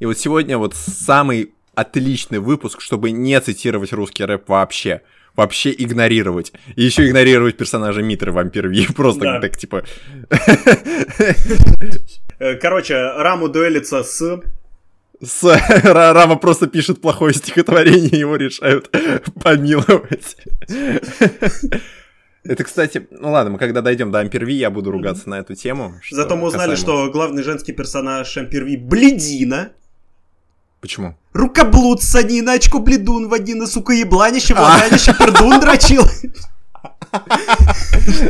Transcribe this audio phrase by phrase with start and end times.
[0.00, 5.02] И вот сегодня вот самый отличный выпуск, чтобы не цитировать русский рэп вообще.
[5.36, 6.52] Вообще игнорировать.
[6.74, 8.86] И еще игнорировать персонажа Митры Вампир Ви.
[8.86, 9.40] Просто да.
[9.40, 9.84] так типа...
[12.38, 14.42] Э, короче, Раму дуэлится с
[15.22, 15.42] с...
[15.84, 18.90] Рама просто пишет плохое стихотворение, его решают
[19.42, 20.36] помиловать.
[22.42, 25.96] Это, кстати, ну ладно, мы когда дойдем до Амперви, я буду ругаться на эту тему.
[26.10, 27.04] Зато мы узнали, касаемо...
[27.04, 29.72] что главный женский персонаж Амперви Бледина.
[30.80, 31.14] Почему?
[31.32, 36.02] Рукоблуд санина, очко бледун, вадина, сука, ебланище, влаганище, пердун дрочил.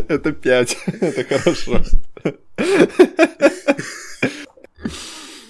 [0.08, 1.82] Это пять, это хорошо.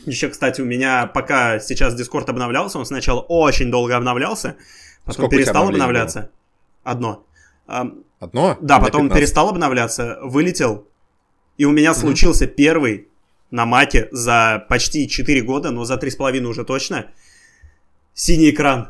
[0.06, 4.56] Еще, кстати, у меня пока сейчас Discord обновлялся, он сначала очень долго обновлялся,
[5.05, 6.20] потом Сколько перестал обновляться.
[6.20, 6.30] Было?
[6.84, 7.27] Одно.
[8.19, 8.59] Одно?
[8.61, 9.17] Да, потом 15.
[9.19, 10.89] перестал обновляться, вылетел,
[11.56, 13.09] и у меня случился первый
[13.51, 17.07] на маке за почти 4 года, но за 3,5 уже точно,
[18.15, 18.89] синий экран.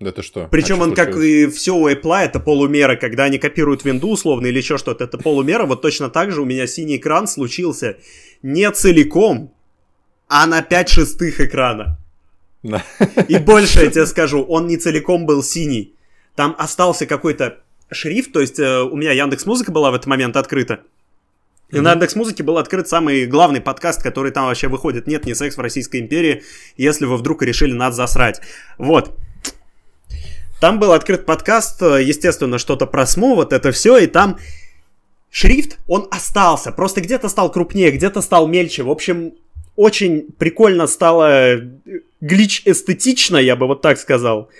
[0.00, 0.48] Да ты что?
[0.50, 4.46] Причем а он, как и все у Apple, это полумера, когда они копируют винду условно
[4.46, 5.66] или еще что-то, это полумера.
[5.66, 7.98] Вот точно так же у меня синий экран случился
[8.42, 9.52] не целиком,
[10.26, 11.98] а на 5 шестых экрана.
[13.28, 15.94] И больше я тебе скажу, он не целиком был синий.
[16.34, 17.58] Там остался какой-то
[17.90, 20.80] шрифт, то есть э, у меня Яндекс Музыка была в этот момент открыта.
[21.70, 21.80] И mm-hmm.
[21.80, 25.06] на Яндекс Музыке был открыт самый главный подкаст, который там вообще выходит.
[25.06, 26.42] Нет, не секс в Российской империи,
[26.76, 28.40] если вы вдруг решили нас засрать.
[28.78, 29.16] Вот.
[30.60, 34.38] Там был открыт подкаст, естественно, что-то про СМУ, вот это все, и там
[35.30, 36.72] шрифт, он остался.
[36.72, 38.82] Просто где-то стал крупнее, где-то стал мельче.
[38.82, 39.32] В общем,
[39.76, 41.70] очень прикольно стало э,
[42.20, 44.50] глич эстетично, я бы вот так сказал.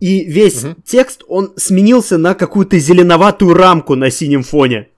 [0.00, 0.74] И весь угу.
[0.84, 4.88] текст, он сменился на какую-то зеленоватую рамку на синем фоне.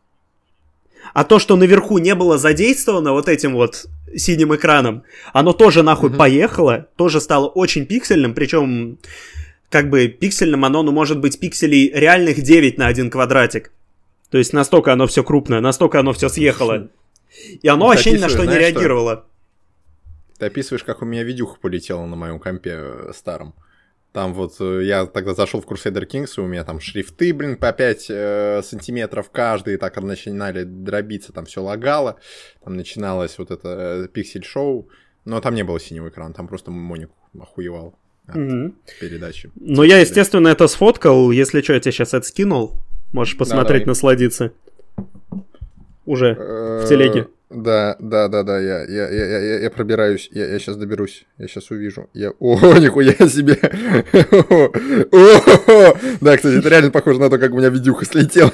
[1.14, 6.10] А то, что наверху не было задействовано вот этим вот синим экраном, оно тоже нахуй
[6.10, 6.18] угу.
[6.18, 8.98] поехало, тоже стало очень пиксельным, причем
[9.70, 13.70] как бы пиксельным оно, ну, может быть, пикселей реальных 9 на один квадратик.
[14.30, 16.88] То есть настолько оно все крупное, настолько оно все съехало.
[17.62, 19.14] И оно вообще ни на что не реагировало.
[19.14, 19.24] Что?
[20.40, 23.54] Ты описываешь, как у меня видюха полетела на моем компе э, старом.
[24.14, 27.56] Там вот э, я тогда зашел в Crusader Kings, и у меня там шрифты, блин,
[27.56, 32.20] по 5 э, сантиметров каждый, так начинали дробиться, там все лагало,
[32.62, 34.88] там начиналось вот это э, пиксель-шоу,
[35.24, 37.98] но там не было синего экрана, там просто Моник охуевал
[38.28, 38.74] от mm-hmm.
[39.00, 39.50] передачи.
[39.56, 42.76] Ну, я, естественно, это сфоткал, если что, я тебе сейчас это скинул,
[43.12, 44.52] можешь посмотреть, да, насладиться.
[46.06, 47.28] Уже в телеге.
[47.50, 51.46] Да, да, да, да, я, я, я, я, я пробираюсь, я, я сейчас доберусь, я
[51.46, 52.08] сейчас увижу.
[52.12, 53.58] Я, о, нихуя себе!
[56.20, 58.52] Да, кстати, это реально похоже на то, как у меня видюха слетела.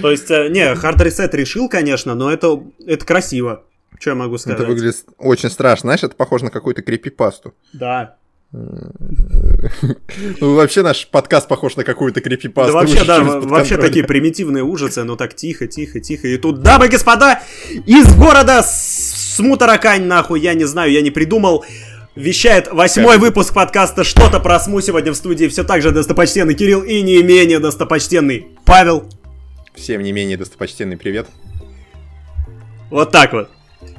[0.00, 3.64] То есть, э, не, Hard Reset решил, конечно, но это, это красиво.
[3.98, 4.60] Что я могу сказать?
[4.60, 5.88] Это выглядит очень страшно.
[5.88, 7.54] Знаешь, это похоже на какую-то крипипасту.
[7.72, 8.17] Да.
[8.50, 12.72] Ну, вообще наш подкаст похож на какую-то крипипасту.
[12.72, 16.28] Да вообще, да, вообще такие примитивные ужасы, но так тихо, тихо, тихо.
[16.28, 17.42] И тут, дамы и господа,
[17.86, 21.64] из города Смутаракань, нахуй, я не знаю, я не придумал.
[22.14, 25.46] Вещает восьмой выпуск подкаста «Что-то про СМУ» сегодня в студии.
[25.46, 29.08] Все так же достопочтенный Кирилл и не менее достопочтенный Павел.
[29.74, 31.28] Всем не менее достопочтенный привет.
[32.90, 33.50] Вот так вот.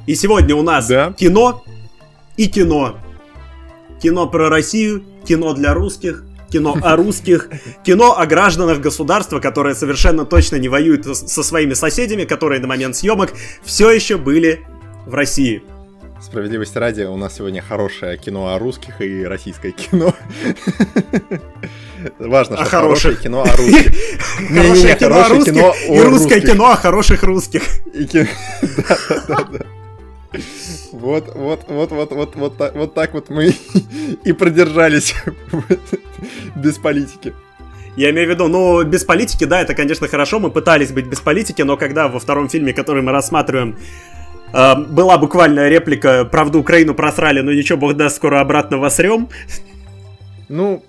[0.06, 1.14] И сегодня у нас да?
[1.16, 1.64] кино
[2.36, 2.98] и кино
[4.00, 7.48] кино про Россию, кино для русских, кино о русских,
[7.84, 12.96] кино о гражданах государства, которое совершенно точно не воюет со своими соседями, которые на момент
[12.96, 14.66] съемок все еще были
[15.06, 15.62] в России.
[16.20, 20.14] Справедливости ради, у нас сегодня хорошее кино о русских и российское кино.
[22.18, 23.94] Важно, что хорошее кино о русских.
[24.48, 25.54] Хорошее кино о русских
[25.88, 27.62] и русское кино о хороших русских.
[30.92, 33.52] Вот, вот, вот, вот, вот, вот, так, вот так вот мы
[34.24, 35.14] и продержались
[36.54, 37.34] без политики.
[37.96, 41.20] Я имею в виду, ну, без политики, да, это, конечно, хорошо, мы пытались быть без
[41.20, 43.76] политики, но когда во втором фильме, который мы рассматриваем,
[44.52, 49.28] э, была буквально реплика «Правду Украину просрали, но ничего, бог даст, скоро обратно восрем».
[50.48, 50.84] Ну,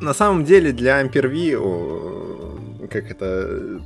[0.00, 1.56] на самом деле для Амперви,
[2.88, 3.80] как это,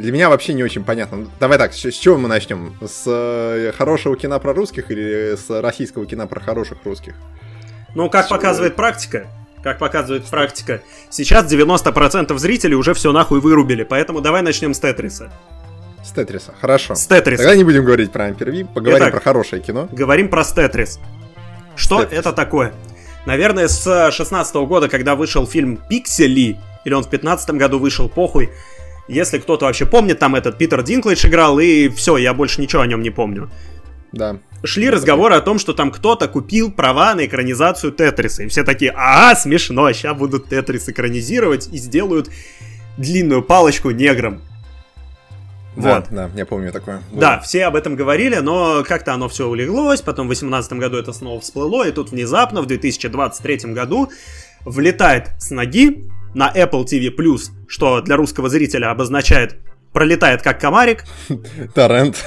[0.00, 1.28] для меня вообще не очень понятно.
[1.38, 2.76] Давай так, с, с чего мы начнем?
[2.80, 7.14] С э, хорошего кино про русских или с российского кино про хороших русских?
[7.94, 9.26] Ну, как с показывает практика,
[9.62, 15.30] как показывает практика, сейчас 90% зрителей уже все нахуй вырубили, поэтому давай начнем с Тетриса.
[16.04, 16.94] С Тетриса, хорошо.
[16.94, 17.42] С Тетриса.
[17.42, 19.88] Тогда не будем говорить про Амперви, поговорим Итак, про хорошее кино.
[19.92, 20.98] Говорим про Тетрис.
[21.76, 22.20] Что Тетрис.
[22.20, 22.72] это такое?
[23.26, 28.50] Наверное, с 16 года, когда вышел фильм «Пиксели», или он в 15 году вышел, похуй,
[29.10, 32.86] если кто-то вообще помнит, там этот Питер Динклэйдж играл, и все, я больше ничего о
[32.86, 33.50] нем не помню.
[34.12, 34.38] Да.
[34.62, 38.42] Шли разговоры о том, что там кто-то купил права на экранизацию Тетриса.
[38.42, 42.30] И все такие, а, смешно, сейчас будут Тетрис экранизировать и сделают
[42.98, 44.40] длинную палочку неграм.
[45.76, 46.06] Да, Вот.
[46.10, 47.02] да, я помню такое.
[47.12, 51.12] Да, все об этом говорили, но как-то оно все улеглось, потом в 2018 году это
[51.12, 54.10] снова всплыло, и тут внезапно в 2023 году
[54.64, 57.10] влетает с ноги на Apple TV+,
[57.66, 59.58] что для русского зрителя обозначает
[59.92, 61.04] пролетает как комарик.
[61.74, 62.24] Торрент.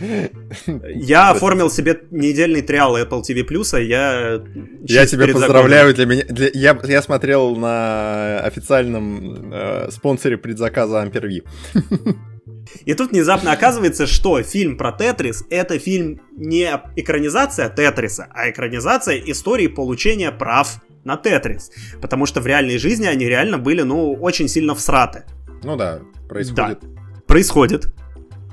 [0.94, 4.42] Я оформил себе недельный триал Apple TV+, и я...
[4.82, 5.94] Я чуть тебя поздравляю.
[5.94, 11.44] Для меня, для- я, я смотрел на официальном э, спонсоре предзаказа Амперви.
[12.84, 19.16] И тут внезапно оказывается, что фильм про Тетрис— это фильм не экранизация Тетриса, а экранизация
[19.18, 21.70] истории получения прав на Тетрис.
[22.00, 25.24] Потому что в реальной жизни они реально были, ну, очень сильно всраты.
[25.62, 26.80] Ну да, происходит.
[27.26, 27.88] Происходит.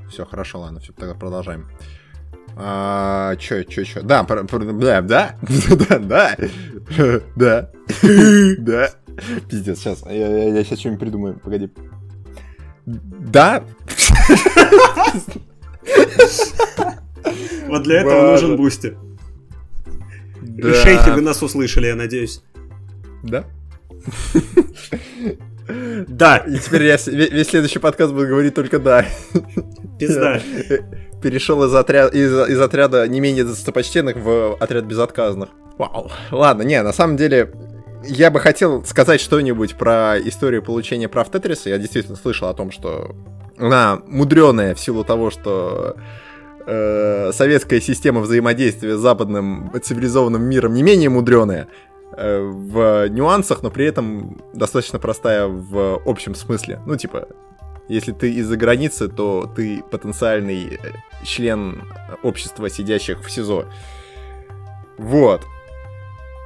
[0.09, 1.67] Все, хорошо, ладно, все, тогда продолжаем.
[2.55, 4.01] А, чё, чё, чё?
[4.03, 5.35] Да, про- про- да, да,
[5.89, 6.37] да, да,
[7.35, 7.71] да,
[8.59, 8.91] да.
[9.49, 11.69] Пиздец, сейчас, я, сейчас что-нибудь придумаю, погоди.
[12.85, 13.63] Да,
[17.67, 18.95] Вот для этого нужен Бусти.
[20.41, 22.41] да, Шейхи, вы нас услышали, я надеюсь.
[23.23, 23.45] да.
[26.09, 29.05] Да, И теперь я весь следующий подкаст буду говорить только да.
[29.97, 30.41] пизда.
[31.21, 35.49] Перешел из отряда, из, из отряда не менее достопочтенных в отряд безотказных.
[35.77, 36.11] Вау.
[36.31, 37.53] Ладно, не, на самом деле,
[38.03, 41.69] я бы хотел сказать что-нибудь про историю получения прав Тетриса.
[41.69, 43.15] Я действительно слышал о том, что
[43.57, 45.95] она мудреная в силу того, что
[46.65, 51.67] э, советская система взаимодействия с западным цивилизованным миром не менее мудреная
[52.15, 56.79] э, в нюансах, но при этом достаточно простая в общем смысле.
[56.85, 57.27] Ну, типа,
[57.87, 60.79] если ты из-за границы, то ты потенциальный
[61.23, 61.83] член
[62.23, 63.65] общества, сидящих в СИЗО.
[64.97, 65.41] Вот.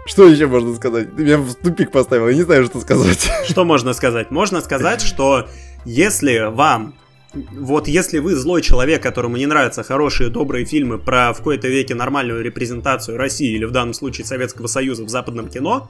[0.08, 1.16] Что еще можно сказать?
[1.16, 3.30] Ты меня в тупик поставил, я не знаю, что сказать.
[3.46, 4.32] Что можно сказать?
[4.32, 5.48] Можно сказать, что
[5.86, 6.96] если вам
[7.34, 11.94] вот если вы злой человек, которому не нравятся хорошие, добрые фильмы про в какой-то веке
[11.94, 15.90] нормальную репрезентацию России или в данном случае Советского Союза в западном кино,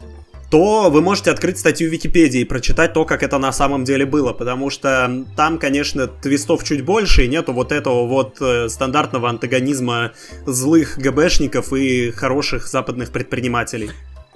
[0.49, 4.05] то вы можете открыть статью в Википедии и прочитать то, как это на самом деле
[4.05, 9.29] было, потому что там, конечно, твистов чуть больше, и нету вот этого вот э, стандартного
[9.29, 10.13] антагонизма
[10.45, 13.91] злых ГБшников и хороших западных предпринимателей.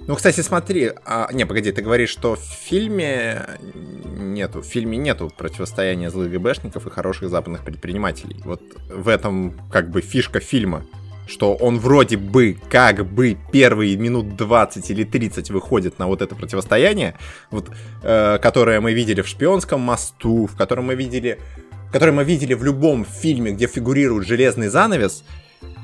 [0.06, 3.46] Ну, кстати, смотри, а, не, погоди, ты говоришь, что в фильме
[4.04, 8.36] нету, в фильме нету противостояния злых ГБшников и хороших западных предпринимателей.
[8.44, 10.84] Вот в этом как бы фишка фильма,
[11.26, 16.34] что он вроде бы, как бы первые минут 20 или 30 выходит на вот это
[16.34, 17.14] противостояние,
[17.50, 17.70] вот,
[18.02, 21.38] э, которое мы видели в «Шпионском мосту», в котором мы видели,
[21.92, 25.24] которое мы видели в любом фильме, где фигурирует железный занавес,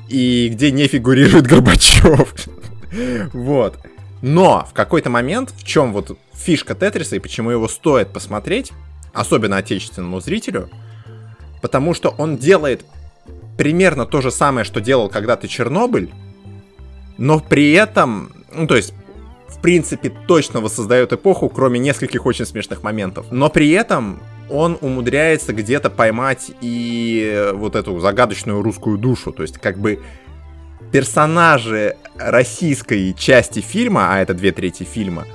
[0.09, 2.33] и где не фигурирует Горбачев.
[3.33, 3.77] Вот.
[4.23, 8.71] Но в какой-то момент, в чем вот фишка Тетриса и почему его стоит посмотреть,
[9.13, 10.71] особенно отечественному зрителю,
[11.61, 12.83] потому что он делает
[13.59, 16.09] примерно то же самое, что делал когда-то Чернобыль,
[17.17, 18.93] но при этом, ну то есть,
[19.49, 23.25] в принципе, точно воссоздает эпоху, кроме нескольких очень смешных моментов.
[23.31, 29.33] Но при этом он умудряется где-то поймать и вот эту загадочную русскую душу.
[29.33, 29.99] То есть, как бы
[30.93, 35.25] персонажи российской части фильма, а это две трети фильма,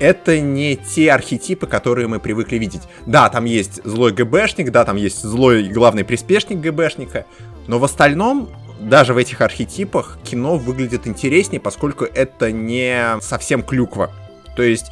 [0.00, 2.82] это не те архетипы, которые мы привыкли видеть.
[3.06, 7.26] Да, там есть злой ГБшник, да, там есть злой главный приспешник ГБшника,
[7.70, 8.48] но в остальном,
[8.80, 14.10] даже в этих архетипах, кино выглядит интереснее, поскольку это не совсем клюква.
[14.56, 14.90] То есть,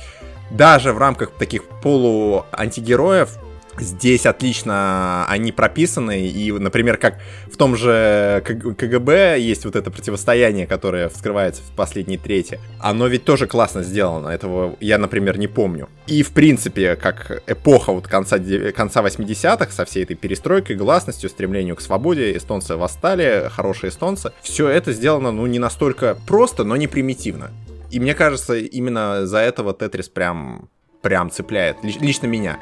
[0.52, 3.36] даже в рамках таких полу-антигероев,
[3.80, 7.18] здесь отлично они прописаны, и, например, как
[7.50, 12.60] в том же КГБ есть вот это противостояние, которое вскрывается в последней трети.
[12.80, 15.88] Оно ведь тоже классно сделано, этого я, например, не помню.
[16.06, 18.38] И, в принципе, как эпоха вот конца,
[18.74, 24.68] конца 80-х, со всей этой перестройкой, гласностью, стремлению к свободе, эстонцы восстали, хорошие эстонцы, все
[24.68, 27.50] это сделано, ну, не настолько просто, но не примитивно.
[27.90, 30.68] И мне кажется, именно за этого Тетрис прям,
[31.02, 32.58] прям цепляет, Лич- лично меня.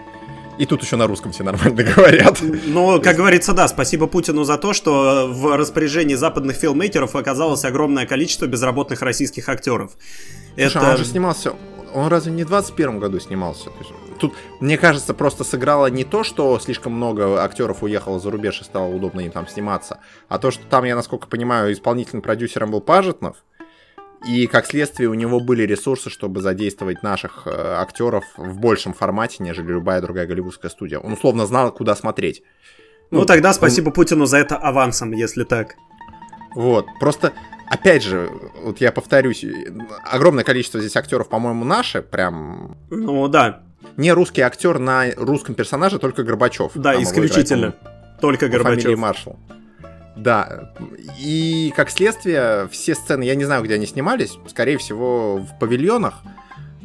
[0.59, 2.41] И тут еще на русском все нормально говорят.
[2.41, 8.07] Ну, как говорится, да, спасибо Путину за то, что в распоряжении западных филмейкеров оказалось огромное
[8.07, 9.93] количество безработных российских актеров.
[10.57, 11.53] Слушай, а он же снимался...
[11.95, 13.71] Он разве не в 21 году снимался?
[14.19, 18.65] Тут, мне кажется, просто сыграло не то, что слишком много актеров уехало за рубеж и
[18.65, 22.81] стало удобно им там сниматься, а то, что там, я насколько понимаю, исполнительным продюсером был
[22.81, 23.45] Пажетнов,
[24.27, 29.37] и как следствие у него были ресурсы, чтобы задействовать наших э, актеров в большем формате,
[29.41, 30.99] нежели любая другая голливудская студия.
[30.99, 32.43] Он условно знал, куда смотреть.
[33.11, 35.77] Ну, тогда спасибо Путину за это авансом, если так.
[36.55, 37.33] Вот, просто,
[37.69, 38.31] опять же,
[38.63, 39.45] вот я повторюсь,
[40.05, 42.79] огромное количество здесь актеров, по-моему, наши, прям...
[42.91, 43.63] Ну, да.
[43.97, 46.73] Не русский актер на русском персонаже, только Горбачев.
[46.75, 47.67] Да, исключительно.
[47.67, 48.99] играет, Только по фамилии Горбачев.
[48.99, 49.39] Маршал.
[50.17, 50.73] Да,
[51.19, 56.23] и как следствие, все сцены, я не знаю, где они снимались, скорее всего, в павильонах,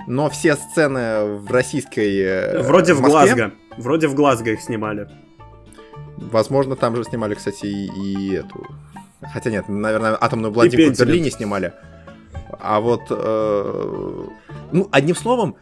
[0.08, 2.20] но все сцены в российской...
[2.20, 3.52] э, Вроде в Москве, Глазго.
[3.78, 5.08] Вроде в Глазго их снимали.
[6.18, 8.68] Возможно, там же снимали, кстати, и, и эту...
[9.34, 11.00] Хотя нет, наверное, атомную блондинку в.
[11.00, 11.74] Берлине снимали.
[12.60, 13.04] А вот...
[13.10, 14.28] э,
[14.72, 15.56] ну, одним словом,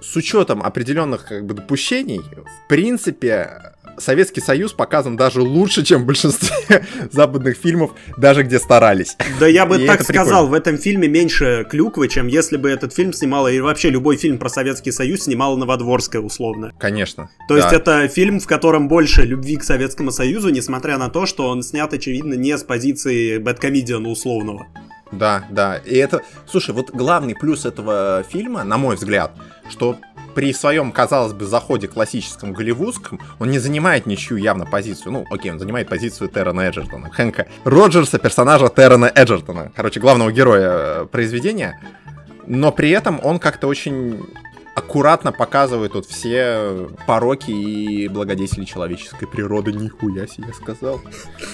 [0.00, 6.06] с учетом определенных как бы допущений, в принципе, Советский Союз показан даже лучше, чем в
[6.06, 9.16] большинстве западных фильмов, даже где старались.
[9.40, 12.94] Да я бы И так сказал, в этом фильме меньше клюквы, чем если бы этот
[12.94, 16.72] фильм снимала, и вообще любой фильм про Советский Союз снимала Новодворская, условно.
[16.78, 17.30] Конечно.
[17.48, 17.76] То есть да.
[17.76, 21.92] это фильм, в котором больше любви к Советскому Союзу, несмотря на то, что он снят,
[21.92, 24.66] очевидно, не с позиции бэткомедиана условного.
[25.12, 25.76] Да, да.
[25.76, 29.32] И это, слушай, вот главный плюс этого фильма, на мой взгляд,
[29.70, 29.96] что
[30.36, 35.12] при своем, казалось бы, заходе классическом голливудском, он не занимает ничью явно позицию.
[35.12, 40.70] Ну, окей, он занимает позицию Террена Эджертона, Хэнка Роджерса, персонажа Террена Эджертона, короче, главного героя
[40.70, 41.80] э, произведения.
[42.46, 44.26] Но при этом он как-то очень
[44.74, 49.72] аккуратно показывает вот все пороки и благодетели человеческой природы.
[49.72, 51.00] Нихуя себе сказал.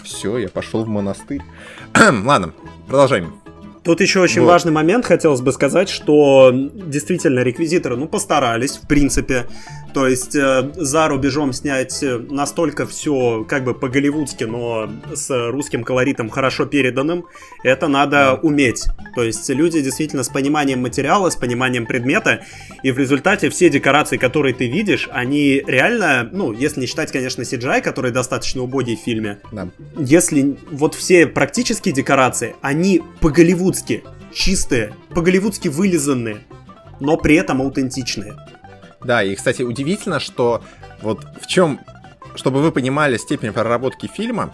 [0.02, 1.42] Все, я пошел в монастырь.
[1.94, 2.52] Ладно,
[2.88, 3.41] продолжаем.
[3.84, 4.48] Тут еще очень Вот.
[4.48, 9.46] важный момент хотелось бы сказать, что действительно реквизиторы, ну, постарались, в принципе.
[9.94, 15.84] То есть э, за рубежом снять э, настолько все как бы по-голливудски, но с русским
[15.84, 17.26] колоритом хорошо переданным,
[17.62, 18.86] это надо уметь.
[19.14, 22.44] То есть люди действительно с пониманием материала, с пониманием предмета,
[22.82, 27.42] и в результате все декорации, которые ты видишь, они реально, ну, если не считать, конечно,
[27.42, 29.68] CGI, который достаточно убогий в фильме, Да.
[29.98, 36.38] если вот все практические декорации, они по-голливудски чистые, по-голливудски вылизанные,
[37.00, 38.34] но при этом аутентичные.
[39.04, 40.62] Да, и, кстати, удивительно, что
[41.00, 41.80] вот в чем,
[42.34, 44.52] чтобы вы понимали степень проработки фильма,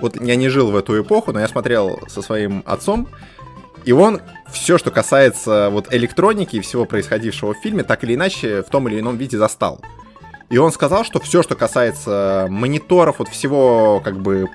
[0.00, 3.08] вот я не жил в эту эпоху, но я смотрел со своим отцом,
[3.84, 8.62] и он все, что касается вот электроники и всего происходившего в фильме, так или иначе
[8.62, 9.80] в том или ином виде застал.
[10.50, 14.48] И он сказал, что все, что касается мониторов, вот всего как бы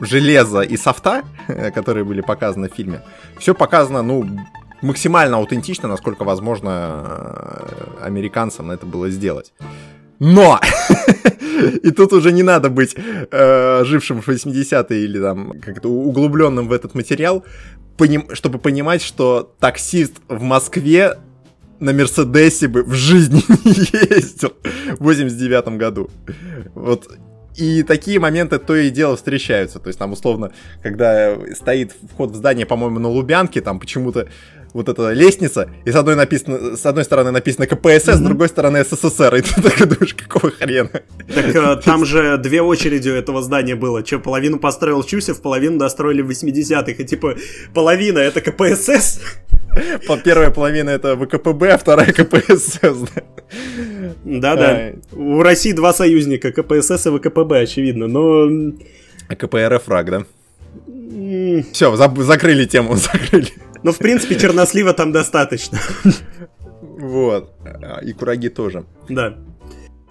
[0.00, 1.22] железа и софта,
[1.74, 3.02] которые были показаны в фильме,
[3.38, 4.26] все показано, ну,
[4.84, 6.70] максимально аутентично, насколько возможно
[8.00, 9.52] э, американцам это было сделать.
[10.20, 10.60] Но!
[11.82, 16.72] И тут уже не надо быть э, жившим в 80-е или там как-то углубленным в
[16.72, 17.44] этот материал,
[17.96, 21.18] поним- чтобы понимать, что таксист в Москве
[21.80, 24.52] на Мерседесе бы в жизни не ездил
[24.98, 26.10] в 89 году.
[26.74, 27.08] Вот.
[27.56, 29.78] И такие моменты то и дело встречаются.
[29.78, 34.28] То есть там условно, когда стоит вход в здание, по-моему, на Лубянке, там почему-то
[34.74, 38.84] вот эта лестница, и с одной, написано, с одной стороны написано КПСС, с другой стороны
[38.84, 39.36] СССР.
[39.36, 40.90] И ты такой думаешь, какого хрена?
[41.32, 44.02] Так э, там же две очереди у этого здания было.
[44.02, 46.90] Че, половину построил Чусев, половину достроили в 80-х.
[46.90, 47.36] И типа,
[47.72, 49.20] половина это КПСС.
[50.06, 52.80] По- Первая половина это ВКПБ, а вторая КПСС.
[52.82, 53.22] да.
[54.24, 54.92] Да-да.
[55.12, 58.08] У России два союзника, КПСС и ВКПБ, очевидно.
[58.08, 58.72] Но...
[59.28, 60.24] А КПРФ враг, да?
[61.72, 63.52] Все, закрыли тему, закрыли.
[63.84, 65.78] Ну, в принципе, чернослива там достаточно.
[66.80, 67.52] Вот.
[68.02, 68.84] И кураги тоже.
[69.08, 69.36] Да.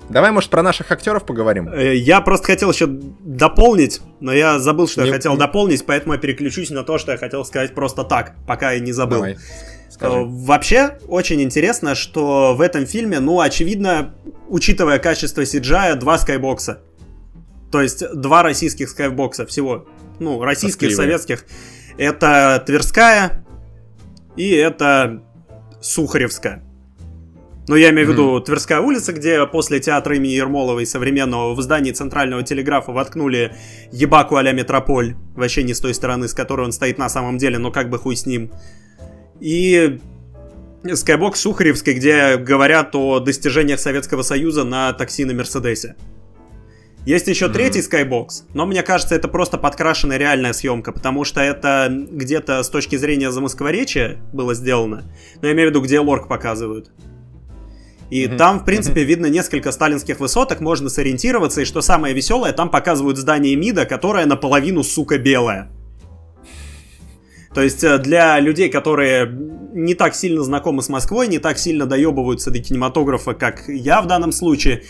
[0.09, 1.69] Давай, может, про наших актеров поговорим?
[1.69, 6.13] Э, Я просто хотел еще дополнить, но я забыл, что Не- я хотел дополнить, поэтому
[6.13, 9.19] я переключусь на то, что я хотел сказать просто так, пока я не забыл.
[9.19, 9.33] Давай.
[9.33, 9.37] Э,
[9.89, 10.17] Скажи.
[10.25, 14.13] Вообще, очень интересно, что в этом фильме, ну, очевидно,
[14.49, 16.81] учитывая качество CGI, два скайбокса.
[17.71, 19.87] То есть два российских скайбокса всего.
[20.19, 20.95] Ну, российских, Тоскливые.
[21.17, 21.45] советских.
[21.97, 23.45] Это Тверская
[24.35, 25.23] и это
[25.81, 26.63] Сухаревская.
[27.67, 31.91] Ну, я имею в виду Тверская улица, где после театра имени Ермоловой современного в здании
[31.91, 33.55] Центрального телеграфа воткнули
[33.91, 35.15] ебаку а-ля Метрополь.
[35.35, 37.99] Вообще не с той стороны, с которой он стоит на самом деле, но как бы
[37.99, 38.51] хуй с ним.
[39.39, 39.99] И
[40.93, 45.95] Скайбокс Сухаревской, где говорят о достижениях Советского Союза на такси на Мерседесе.
[47.05, 47.53] Есть еще Мгм.
[47.53, 52.69] третий Skybox, но мне кажется, это просто подкрашенная реальная съемка, потому что это где-то с
[52.69, 55.03] точки зрения замоскворечия было сделано.
[55.41, 56.91] Но я имею в виду, где лорк показывают.
[58.09, 58.37] И Мгм.
[58.37, 63.17] там, в принципе, видно несколько сталинских высоток, можно сориентироваться, и что самое веселое, там показывают
[63.17, 65.69] здание МИДа, которое наполовину, сука, белое.
[67.53, 69.29] То есть э, для людей, которые
[69.73, 74.07] не так сильно знакомы с Москвой, не так сильно доебываются до кинематографа, как я в
[74.07, 74.83] данном случае,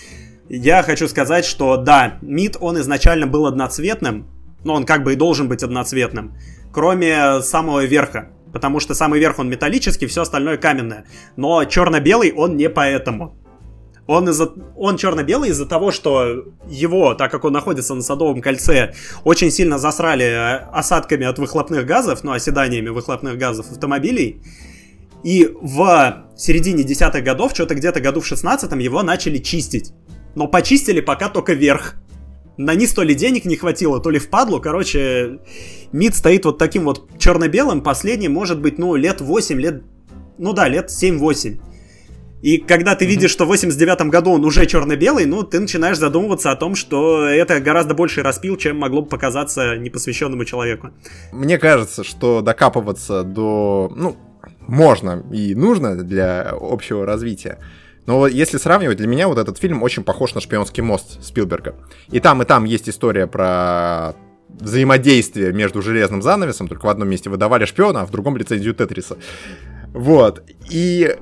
[0.49, 4.27] я хочу сказать, что да, МИД, он изначально был одноцветным,
[4.63, 6.33] Но он как бы и должен быть одноцветным.
[6.71, 8.29] Кроме самого верха.
[8.53, 11.05] Потому что самый верх он металлический, все остальное каменное.
[11.35, 13.35] Но черно-белый он не поэтому.
[14.05, 14.41] Он, из
[14.75, 19.79] он черно-белый из-за того, что его, так как он находится на Садовом кольце, очень сильно
[19.79, 24.41] засрали э, осадками от выхлопных газов, ну, оседаниями выхлопных газов автомобилей.
[25.23, 29.93] И в середине десятых годов, что-то где-то году в шестнадцатом, его начали чистить.
[30.35, 31.95] Но почистили пока только верх.
[32.57, 34.59] На низ то ли денег не хватило, то ли впадло.
[34.59, 35.39] Короче,
[35.91, 37.81] МИД стоит вот таким вот черно-белым.
[37.81, 39.83] Последний, может быть, ну, лет 8, лет...
[40.37, 41.59] Ну да, лет 7-8.
[42.43, 46.51] И когда ты видишь, что в 89 году он уже черно-белый, ну, ты начинаешь задумываться
[46.51, 50.89] о том, что это гораздо больший распил, чем могло бы показаться непосвященному человеку.
[51.31, 53.91] Мне кажется, что докапываться до...
[53.95, 54.17] Ну,
[54.67, 57.59] можно и нужно для общего развития.
[58.05, 61.75] Но если сравнивать, для меня вот этот фильм очень похож на «Шпионский мост» Спилберга.
[62.09, 64.13] И там, и там есть история про
[64.49, 69.17] взаимодействие между железным занавесом, только в одном месте выдавали шпиона, а в другом лицензию Тетриса.
[69.93, 70.43] Вот.
[70.69, 71.15] И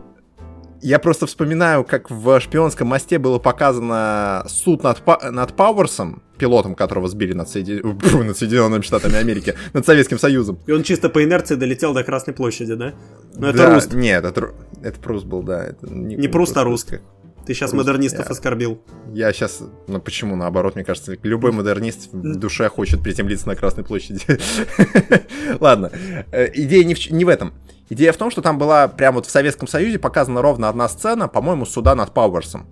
[0.81, 7.07] я просто вспоминаю, как в «Шпионском мосте» было показано суд над, над Пауэрсом, пилотом которого
[7.07, 7.99] сбили над, Соедин...
[8.25, 10.59] над Соединенными Штатами Америки, над Советским Союзом.
[10.65, 12.93] И он чисто по инерции долетел до Красной площади, да?
[13.35, 13.93] Ну, это да, Руст.
[13.93, 15.65] Нет, это, это Пруст был, да.
[15.65, 16.99] Это не, не Пруст, а Руст.
[17.45, 18.81] Ты сейчас Пруст, модернистов я, оскорбил.
[19.13, 23.83] Я сейчас, ну почему, наоборот, мне кажется, любой модернист в душе хочет приземлиться на Красной
[23.83, 24.21] площади.
[25.59, 25.91] Ладно,
[26.31, 27.53] э, идея не в, не в этом.
[27.91, 31.27] Идея в том, что там была прямо вот в Советском Союзе показана ровно одна сцена,
[31.27, 32.65] по-моему, суда над Пауэрсом.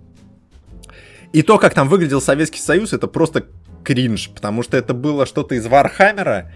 [1.34, 3.44] И то, как там выглядел Советский Союз, это просто
[3.84, 6.50] кринж, потому что это было что-то из Warhammer а.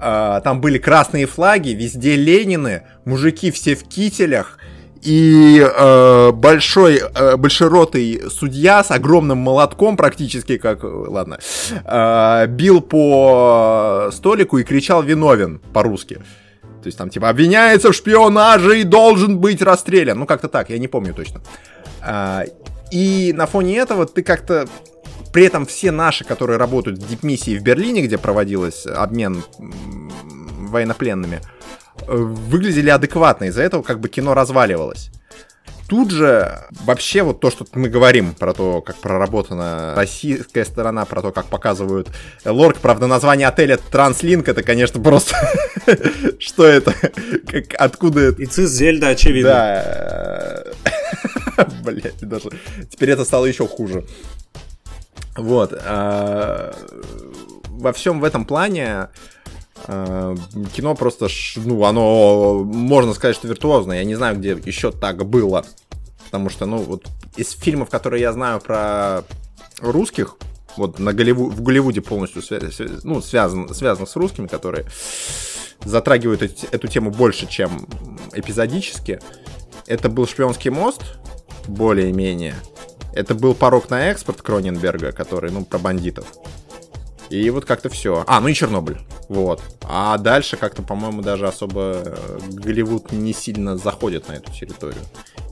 [0.00, 4.58] Э, там были красные флаги, везде Ленины, мужики все в кителях,
[5.02, 11.38] и э, большой, э, большеротый судья с огромным молотком практически, как, ладно,
[11.84, 16.22] э, бил по столику и кричал «виновен» по-русски.
[16.86, 20.16] То есть там типа обвиняется в шпионаже и должен быть расстрелян.
[20.16, 21.40] Ну как-то так, я не помню точно.
[22.00, 22.44] А,
[22.92, 24.68] и на фоне этого ты как-то
[25.32, 31.40] при этом все наши, которые работают в дипмиссии в Берлине, где проводилось обмен военнопленными,
[32.06, 33.46] э, выглядели адекватно.
[33.46, 35.10] Из-за этого как бы кино разваливалось.
[35.88, 41.22] Тут же вообще вот то, что мы говорим про то, как проработана российская сторона, про
[41.22, 42.08] то, как показывают
[42.44, 42.78] Лорк.
[42.78, 45.36] Правда, название отеля Транслинк, это, конечно, просто...
[46.40, 46.92] Что это?
[47.78, 48.42] Откуда это?
[48.42, 49.50] И Цис Зельда, очевидно.
[49.50, 50.64] Да.
[51.84, 52.50] Блять, даже...
[52.90, 54.04] Теперь это стало еще хуже.
[55.36, 55.72] Вот.
[55.84, 56.74] А,
[57.68, 59.08] во всем в этом плане
[59.86, 63.98] кино просто, ну, оно, можно сказать, что виртуозное.
[63.98, 65.64] Я не знаю, где еще так было.
[66.24, 69.22] Потому что, ну, вот из фильмов, которые я знаю про
[69.80, 70.36] русских,
[70.76, 71.48] вот на Голливу...
[71.48, 72.58] в Голливуде полностью свя...
[73.04, 73.72] ну, связан...
[73.72, 74.86] связан с русскими, которые
[75.84, 77.86] затрагивают эту тему больше, чем
[78.32, 79.20] эпизодически.
[79.86, 81.02] Это был «Шпионский мост»,
[81.68, 82.54] более-менее.
[83.12, 86.26] Это был «Порог на экспорт» Кроненберга, который, ну, про бандитов.
[87.30, 88.24] И вот как-то все.
[88.26, 88.98] А, ну и Чернобыль.
[89.28, 89.62] Вот.
[89.82, 95.02] А дальше как-то, по-моему, даже особо э, Голливуд не сильно заходит на эту территорию.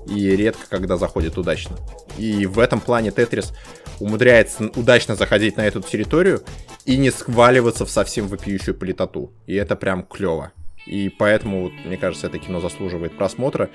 [0.06, 1.76] И редко, когда заходит удачно.
[2.18, 3.52] И в этом плане Тетрис
[4.00, 6.42] умудряется удачно заходить на эту территорию
[6.84, 9.32] и не сваливаться в совсем вопиющую политоту.
[9.46, 10.52] И это прям клево.
[10.87, 13.70] И поэтому, мне кажется, это кино заслуживает просмотра,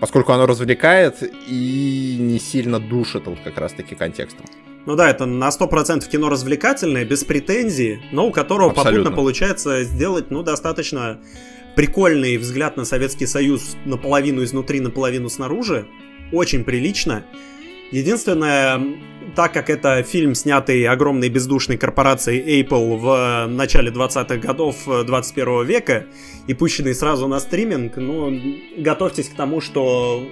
[0.00, 4.46] поскольку оно развлекает и не сильно душит вот как раз-таки контекстом.
[4.84, 9.04] Ну да, это на 100% кино развлекательное, без претензий, но у которого Абсолютно.
[9.04, 11.20] попутно получается сделать, ну, достаточно
[11.76, 15.86] прикольный взгляд на Советский Союз наполовину изнутри, наполовину снаружи.
[16.32, 17.24] Очень прилично.
[17.92, 18.80] Единственное,
[19.36, 26.06] так как это фильм, снятый огромной бездушной корпорацией Apple в начале 20-х годов 21 века
[26.46, 28.32] и пущенный сразу на стриминг, ну,
[28.78, 30.26] готовьтесь к тому, что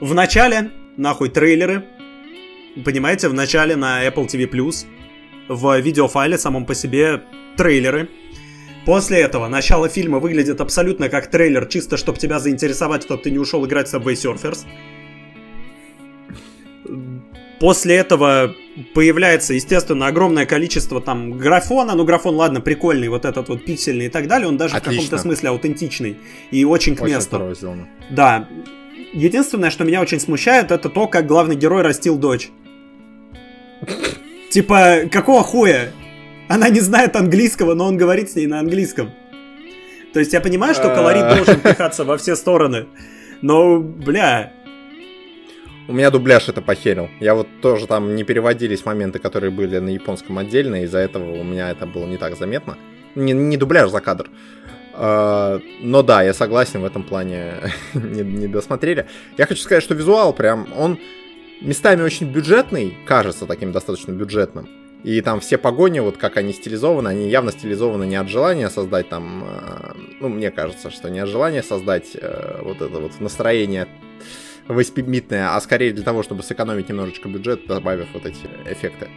[0.00, 1.84] в начале, нахуй, трейлеры,
[2.84, 4.86] понимаете, в начале на Apple TV+,
[5.48, 7.22] в видеофайле самом по себе
[7.56, 8.08] трейлеры.
[8.84, 13.38] После этого начало фильма выглядит абсолютно как трейлер, чисто чтобы тебя заинтересовать, чтобы ты не
[13.38, 14.66] ушел играть в Subway Surfers.
[17.60, 18.54] После этого
[18.94, 21.94] появляется, естественно, огромное количество там графона.
[21.94, 24.46] Ну, графон, ладно, прикольный, вот этот вот пиксельный и так далее.
[24.46, 25.02] Он даже Отлично.
[25.02, 26.16] в каком-то смысле аутентичный
[26.52, 27.56] и очень к очень месту.
[28.10, 28.48] Да.
[29.12, 32.50] Единственное, что меня очень смущает, это то, как главный герой растил дочь.
[34.50, 35.90] Типа, какого хуя?
[36.48, 39.10] Она не знает английского, но он говорит с ней на английском.
[40.12, 41.34] То есть я понимаю, что колорит а.
[41.36, 42.86] должен пихаться во все стороны.
[43.42, 44.52] Но, бля...
[45.86, 47.08] У меня дубляж это похерил.
[47.18, 51.44] Я вот тоже там не переводились моменты, которые были на японском отдельно, из-за этого у
[51.44, 52.76] меня это было не так заметно.
[53.14, 54.28] Не, не дубляж за кадр.
[54.92, 57.54] Uh, но да, я согласен в этом плане,
[57.94, 59.06] не, не досмотрели.
[59.36, 60.98] Я хочу сказать, что визуал прям, он
[61.60, 64.68] местами очень бюджетный, кажется таким достаточно бюджетным.
[65.04, 69.08] И там все погони, вот как они стилизованы, они явно стилизованы не от желания создать
[69.08, 73.86] там, uh, ну, мне кажется, что не от желания создать uh, вот это вот настроение
[74.66, 79.08] восьмибитное, а скорее для того, чтобы сэкономить немножечко бюджет, добавив вот эти эффекты.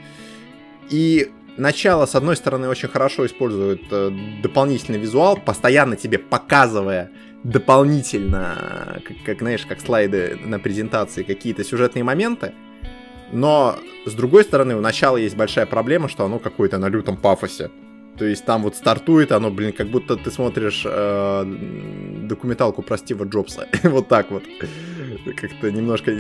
[0.90, 7.12] И начало, с одной стороны, очень хорошо использует э, дополнительный визуал, постоянно тебе показывая
[7.44, 12.54] дополнительно, как, как, знаешь, как слайды на презентации, какие-то сюжетные моменты.
[13.32, 17.72] Но, с другой стороны, у начала есть большая проблема, что оно какое-то на лютом пафосе.
[18.18, 21.46] То есть там вот стартует оно, блин, как будто ты смотришь э,
[22.24, 23.68] документалку про Стива Джобса.
[23.84, 24.44] вот так вот.
[25.38, 26.12] Как-то немножко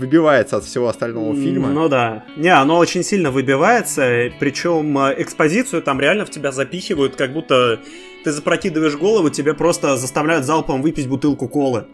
[0.00, 1.68] выбивается от всего остального фильма.
[1.68, 2.24] Ну да.
[2.36, 7.78] Не, оно очень сильно выбивается, причем э, экспозицию там реально в тебя запихивают, как будто
[8.24, 11.86] ты запрокидываешь голову, тебе просто заставляют залпом выпить бутылку колы.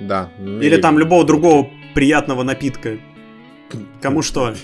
[0.00, 0.30] Да.
[0.38, 2.98] Или там любого другого приятного напитка.
[4.00, 4.54] Кому что.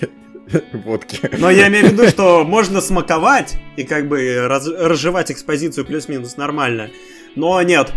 [0.73, 1.19] Водки.
[1.37, 6.37] Но я имею в виду, что можно смаковать и как бы раз, разжевать экспозицию плюс-минус
[6.37, 6.89] нормально.
[7.35, 7.93] Но нет,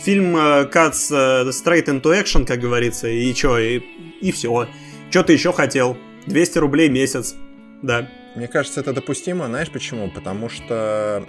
[0.00, 3.80] фильм uh, cuts uh, straight into action, как говорится, и чё, и
[4.20, 4.68] и все.
[5.10, 5.96] Что ты еще хотел?
[6.26, 7.34] 200 рублей месяц,
[7.82, 8.08] да.
[8.36, 10.10] Мне кажется, это допустимо, знаешь почему?
[10.10, 11.24] Потому что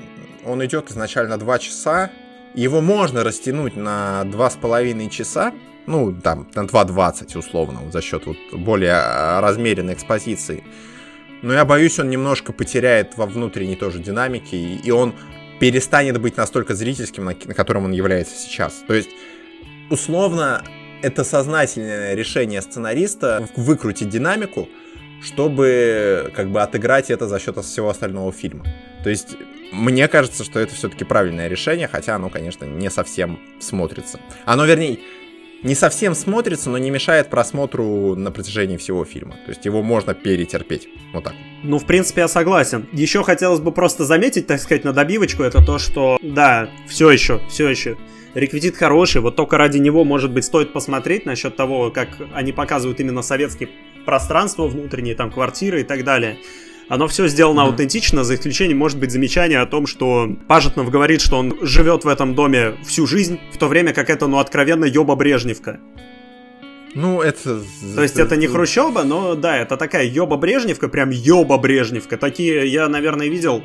[0.46, 2.12] он идет изначально 2 часа,
[2.54, 5.54] его можно растянуть на 2,5 часа,
[5.88, 10.64] ну, там, на 2.20 условно, за счет вот более а, размеренной экспозиции.
[11.42, 15.16] Но я боюсь, он немножко потеряет во внутренней тоже динамике, и он
[15.62, 18.84] перестанет быть настолько зрительским, на которым он является сейчас.
[18.88, 19.12] То есть,
[19.92, 20.64] условно,
[21.04, 24.68] это сознательное решение сценариста выкрутить динамику,
[25.22, 28.66] чтобы как бы отыграть это за счет всего остального фильма.
[29.04, 29.38] То есть
[29.72, 34.20] мне кажется, что это все-таки правильное решение, хотя оно, конечно, не совсем смотрится.
[34.46, 34.98] Оно, вернее,
[35.64, 39.34] не совсем смотрится, но не мешает просмотру на протяжении всего фильма.
[39.46, 40.88] То есть его можно перетерпеть.
[41.14, 41.34] Вот так.
[41.64, 42.88] Ну, в принципе, я согласен.
[42.92, 47.42] Еще хотелось бы просто заметить, так сказать, на добивочку, это то, что, да, все еще,
[47.50, 47.98] все еще
[48.34, 53.00] Реквизит хороший, вот только ради него, может быть, стоит посмотреть насчет того, как они показывают
[53.02, 53.70] именно советские
[54.06, 56.38] пространства внутренние, там, квартиры и так далее.
[56.92, 57.68] Оно все сделано mm-hmm.
[57.68, 62.08] аутентично, за исключением, может быть, замечания о том, что Пажетнов говорит, что он живет в
[62.10, 65.80] этом доме всю жизнь, в то время как это, ну, откровенно ёба Брежневка.
[66.94, 67.62] Ну, это...
[67.96, 72.18] То есть это не Хрущева, но да, это такая ёба Брежневка, прям ёба Брежневка.
[72.18, 73.64] Такие я, наверное, видел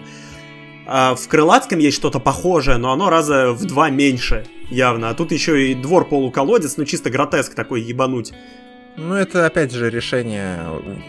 [0.87, 5.11] а в Крылатском есть что-то похожее, но оно раза в два меньше, явно.
[5.11, 8.33] А тут еще и двор полуколодец, ну чисто гротеск такой ебануть.
[8.97, 10.59] Ну, это, опять же, решение,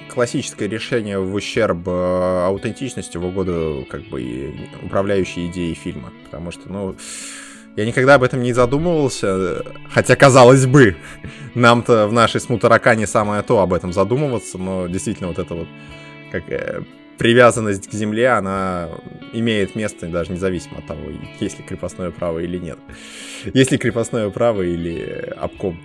[0.10, 6.12] классическое решение в ущерб э, аутентичности в угоду, как бы, управляющей идеей фильма.
[6.26, 6.98] Потому что, ну,
[7.78, 10.98] я никогда об этом не задумывался, хотя, казалось бы,
[11.56, 15.68] нам-то в нашей смутаракане самое то об этом задумываться, но действительно вот это вот
[16.32, 16.84] как э,
[17.18, 18.90] привязанность к земле, она
[19.34, 21.02] имеет место даже независимо от того,
[21.40, 22.78] есть ли крепостное право или нет.
[23.54, 25.80] Есть ли крепостное право или обком.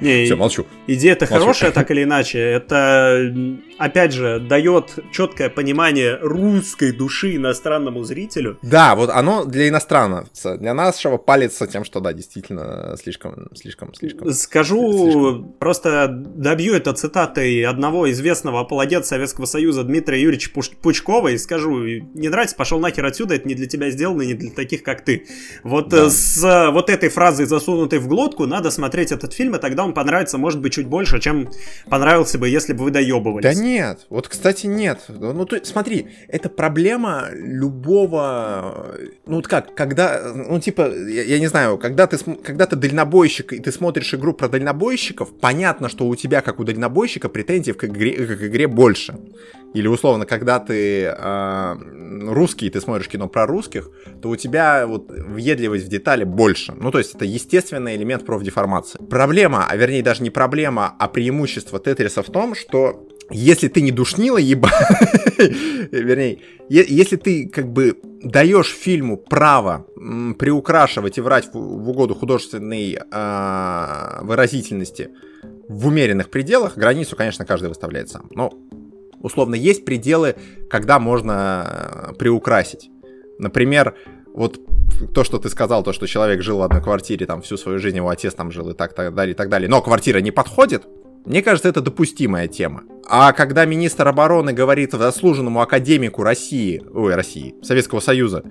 [0.00, 0.66] Не, Все, молчу.
[0.86, 2.38] Идея-то хорошая, так или иначе.
[2.38, 3.34] Это,
[3.78, 8.58] опять же, дает четкое понимание русской души иностранному зрителю.
[8.62, 14.32] Да, вот оно для иностранца, для нашего палится тем, что, да, действительно, слишком, слишком, слишком.
[14.32, 15.52] Скажу, слишком.
[15.58, 22.28] просто добью это цитатой одного известного апологета Советского Союза Дмитрия Юрьевича Пучкова и скажу, не
[22.28, 25.26] нравится, пошел нахер отсюда, это не для тебя сделано, не для таких, как ты.
[25.62, 26.08] Вот да.
[26.08, 30.38] с вот этой фразой, засунутой в глотку, надо смотреть этот фильм, и тогда он понравится,
[30.38, 31.50] может быть, чуть больше, чем
[31.88, 33.42] понравился бы, если бы вы доебывались.
[33.42, 35.00] Да нет, вот, кстати, нет.
[35.08, 38.96] Ну, ты, смотри, это проблема любого...
[39.26, 43.52] Ну, вот как, когда, ну, типа, я, я не знаю, когда ты, когда ты дальнобойщик,
[43.52, 47.84] и ты смотришь игру про дальнобойщиков, понятно, что у тебя, как у дальнобойщика, претензий к
[47.84, 49.18] игре, к игре больше.
[49.74, 51.74] Или условно, когда ты э,
[52.28, 53.90] русский, ты смотришь кино про русских,
[54.22, 56.72] то у тебя вот въедливость в детали больше.
[56.76, 59.00] Ну, то есть это естественный элемент профдеформации.
[59.10, 63.90] Проблема, а вернее даже не проблема, а преимущество Тетриса в том, что если ты не
[63.90, 64.70] душнила, еба...
[65.90, 69.86] Вернее, если ты как бы даешь фильму право
[70.38, 75.10] приукрашивать и врать в, в угоду художественной э, выразительности
[75.68, 78.28] в умеренных пределах, границу, конечно, каждый выставляет сам.
[78.30, 78.52] Но
[79.24, 80.36] условно, есть пределы,
[80.68, 82.90] когда можно э, приукрасить.
[83.38, 83.94] Например,
[84.34, 84.60] вот
[85.14, 87.96] то, что ты сказал, то, что человек жил в одной квартире там всю свою жизнь,
[87.96, 90.84] его отец там жил и так, так далее, и так далее, но квартира не подходит,
[91.24, 92.82] Мне кажется, это допустимая тема.
[93.08, 98.42] А когда министр обороны говорит заслуженному академику России, ой, России, Советского Союза,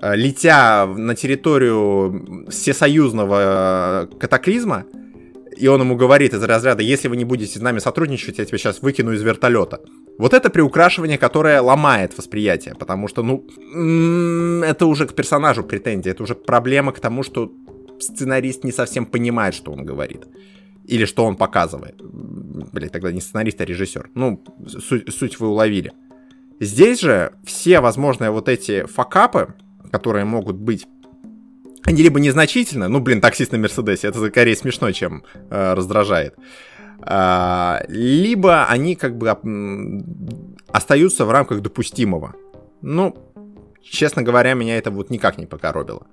[0.00, 4.84] э, летя на территорию всесоюзного катаклизма,
[5.58, 8.58] и он ему говорит из разряда, если вы не будете с нами сотрудничать, я тебя
[8.58, 9.80] сейчас выкину из вертолета.
[10.18, 13.44] Вот это приукрашивание, которое ломает восприятие, потому что, ну,
[14.62, 17.52] это уже к персонажу претензия, это уже проблема к тому, что
[18.00, 20.26] сценарист не совсем понимает, что он говорит.
[20.84, 21.96] Или что он показывает.
[22.00, 24.10] Блин, тогда не сценарист, а режиссер.
[24.14, 25.92] Ну, суть, суть вы уловили.
[26.60, 29.54] Здесь же все возможные вот эти факапы,
[29.92, 30.86] которые могут быть
[31.84, 36.34] они либо незначительно, ну, блин, таксист на Мерседесе, это скорее смешно, чем э, раздражает.
[37.00, 39.36] А, либо они как бы
[40.72, 42.34] остаются в рамках допустимого.
[42.82, 43.16] Ну,
[43.82, 46.06] честно говоря, меня это вот никак не покоробило.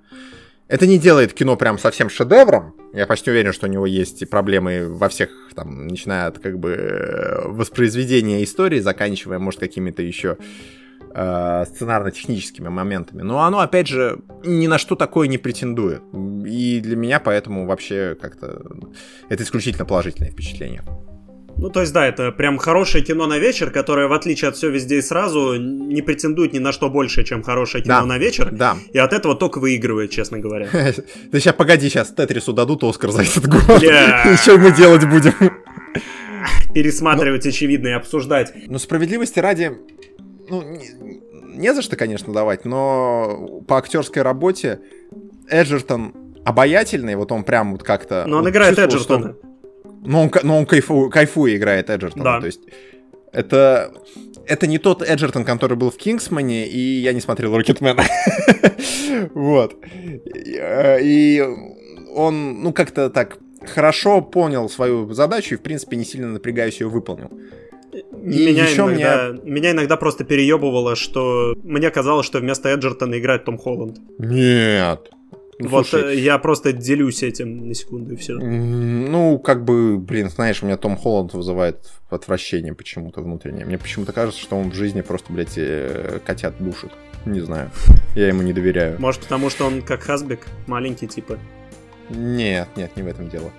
[0.68, 2.74] Это не делает кино прям совсем шедевром.
[2.92, 6.70] Я почти уверен, что у него есть проблемы во всех, там, начиная от как бы
[6.70, 10.38] э, воспроизведения истории, заканчивая, может, какими-то еще
[11.16, 13.22] э, сценарно-техническими моментами.
[13.22, 16.02] Но оно, опять же, ни на что такое не претендует.
[16.46, 18.62] И для меня поэтому вообще как-то
[19.28, 20.82] это исключительно положительное впечатление.
[21.58, 24.70] Ну, то есть, да, это прям хорошее кино на вечер, которое, в отличие от все
[24.70, 28.50] везде и сразу, не претендует ни на что больше, чем хорошее кино да, на вечер.
[28.52, 28.76] Да.
[28.92, 30.68] И от этого только выигрывает, честно говоря.
[31.32, 33.62] Да сейчас, погоди, сейчас Тетрису дадут Оскар за этот год.
[34.42, 35.32] Что мы делать будем?
[36.74, 38.52] Пересматривать очевидно и обсуждать.
[38.66, 39.72] Ну, справедливости ради,
[40.48, 41.20] ну, не,
[41.56, 44.80] не за что, конечно, давать, но по актерской работе
[45.48, 48.24] Эджертон обаятельный, вот он прям вот как-то...
[48.26, 49.36] Но он вот играет Эджертона.
[50.04, 52.24] Но он, но он кайфу, кайфуя играет Эджертона.
[52.24, 52.40] Да.
[52.40, 52.60] То есть
[53.32, 53.92] это,
[54.46, 58.04] это не тот Эджертон, который был в Кингсмане, и я не смотрел Рокетмена.
[59.34, 59.76] вот.
[60.34, 61.44] И
[62.14, 66.88] он, ну, как-то так хорошо понял свою задачу и, в принципе, не сильно напрягаясь ее
[66.88, 67.30] выполнил.
[67.96, 69.52] И меня, еще иногда, мне...
[69.52, 73.98] меня иногда просто переебывало, что мне казалось, что вместо Эджертона играет Том Холланд.
[74.18, 75.10] Нет.
[75.58, 78.34] Ну, вот слушай, э, я просто делюсь этим на секунду и все.
[78.34, 83.64] Ну, как бы, блин, знаешь, у меня Том Холланд вызывает отвращение почему-то внутреннее.
[83.64, 86.90] Мне почему-то кажется, что он в жизни просто, блядь, э, котят душит.
[87.24, 87.70] Не знаю.
[88.14, 89.00] Я ему не доверяю.
[89.00, 91.38] Может, потому что он как Хасбек, маленький типа.
[92.10, 93.50] Нет, нет, не в этом дело.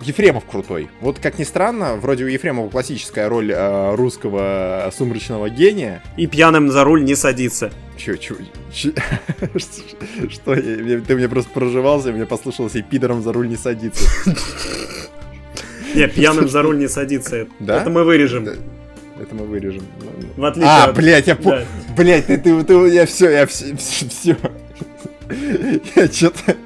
[0.00, 0.88] Ефремов крутой.
[1.00, 6.02] Вот как ни странно, вроде у Ефремова классическая роль э, русского сумрачного гения.
[6.16, 7.72] И пьяным за руль не садится.
[7.96, 8.34] Чё, чё,
[8.72, 8.90] чё
[10.30, 10.54] что?
[10.56, 14.04] Ты мне просто проживался, мне послышалось, и пидором за руль не садится.
[15.94, 17.46] Не, пьяным за руль не садится.
[17.60, 17.80] Да?
[17.80, 18.48] Это мы вырежем.
[19.20, 19.84] Это мы вырежем.
[20.36, 20.96] В отличие а, от...
[20.96, 21.64] блядь, я да.
[21.96, 24.36] Блядь, ты, ты, ты, я все, я все, все.
[25.96, 26.56] Я что-то...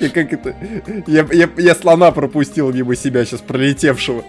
[0.00, 0.54] Я как это...
[1.06, 4.24] Я, я, я слона пропустил мимо себя сейчас пролетевшего.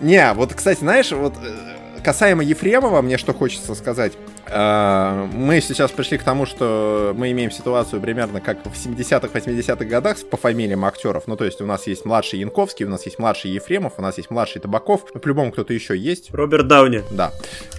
[0.00, 1.73] Не, вот, кстати, знаешь, вот э,
[2.04, 4.12] касаемо Ефремова, мне что хочется сказать.
[4.46, 9.84] А, мы сейчас пришли к тому, что мы имеем ситуацию примерно как в 70-х, 80-х
[9.84, 11.24] годах по фамилиям актеров.
[11.26, 14.18] Ну, то есть у нас есть младший Янковский, у нас есть младший Ефремов, у нас
[14.18, 16.32] есть младший Табаков, ну, по-любому кто-то еще есть.
[16.32, 17.02] Роберт Дауни.
[17.10, 17.32] Да,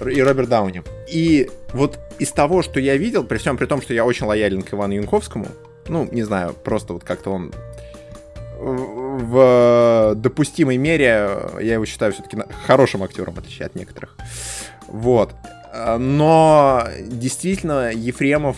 [0.06, 0.84] и Роберт Дауни.
[1.08, 4.64] И вот из того, что я видел, при всем при том, что я очень лоялен
[4.64, 5.48] к Ивану Янковскому,
[5.88, 7.54] ну, не знаю, просто вот как-то он
[8.66, 11.30] в допустимой мере,
[11.62, 14.18] я его считаю все-таки хорошим актером, в отличие от некоторых.
[14.88, 15.36] Вот.
[16.00, 18.58] Но действительно, Ефремов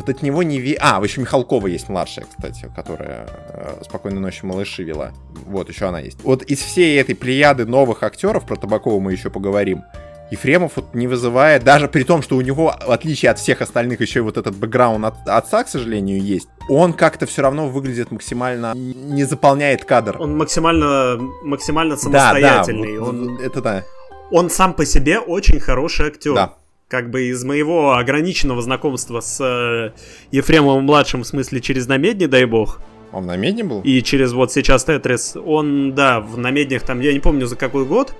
[0.00, 0.76] вот от него не ви...
[0.80, 5.12] А, еще Михалкова есть младшая, кстати, которая э, «Спокойной ночи, малыши» вела.
[5.46, 6.22] Вот, еще она есть.
[6.22, 9.82] Вот из всей этой плеяды новых актеров, про Табакова мы еще поговорим,
[10.30, 14.00] Ефремов вот не вызывает, даже при том, что у него, в отличие от всех остальных,
[14.00, 18.10] еще и вот этот бэкграунд от отца, к сожалению, есть, он как-то все равно выглядит
[18.10, 20.16] максимально, не заполняет кадр.
[20.20, 22.98] Он максимально, максимально самостоятельный.
[22.98, 23.38] Да, да, он...
[23.40, 23.84] это да
[24.30, 26.34] он сам по себе очень хороший актер.
[26.34, 26.54] Да.
[26.88, 29.92] Как бы из моего ограниченного знакомства с э,
[30.32, 32.80] Ефремовым младшим, в смысле через намедни, дай бог.
[33.12, 33.80] Он в намедне был?
[33.82, 35.36] И через вот сейчас Тетрис.
[35.36, 38.14] Он, да, в намеднях там, я не помню за какой год.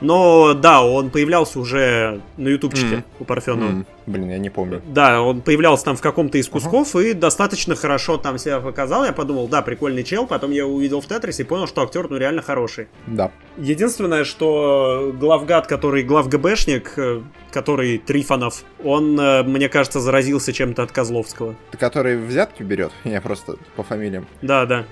[0.00, 3.04] Но да, он появлялся уже на ютубчике mm.
[3.20, 3.70] у Парфенова.
[3.70, 3.86] Mm.
[4.06, 4.82] Блин, я не помню.
[4.86, 7.10] Да, он появлялся там в каком-то из кусков uh-huh.
[7.10, 9.04] и достаточно хорошо там себя показал.
[9.04, 10.26] Я подумал, да, прикольный чел.
[10.26, 12.86] Потом я увидел в Тетрисе и понял, что актер ну реально хороший.
[13.06, 13.32] Да.
[13.56, 20.92] Единственное, что главгад, который главгбшник, э, который Трифонов, он, э, мне кажется, заразился чем-то от
[20.92, 21.56] Козловского.
[21.76, 22.92] Который взятки берет?
[23.04, 24.26] Я просто по фамилиям.
[24.40, 24.84] Да, да.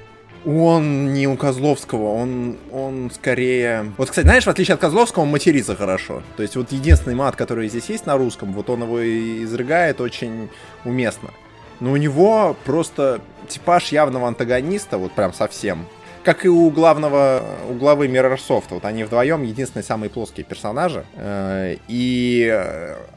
[0.46, 3.92] Он не у Козловского, он, он скорее...
[3.96, 6.22] Вот, кстати, знаешь, в отличие от Козловского, он матерится хорошо.
[6.36, 10.50] То есть вот единственный мат, который здесь есть на русском, вот он его изрыгает очень
[10.84, 11.30] уместно.
[11.80, 15.86] Но у него просто типаж явного антагониста, вот прям совсем.
[16.24, 18.66] Как и у главного, у главы Mirrorsoft.
[18.70, 21.04] Вот они вдвоем единственные самые плоские персонажи.
[21.16, 22.64] Э, и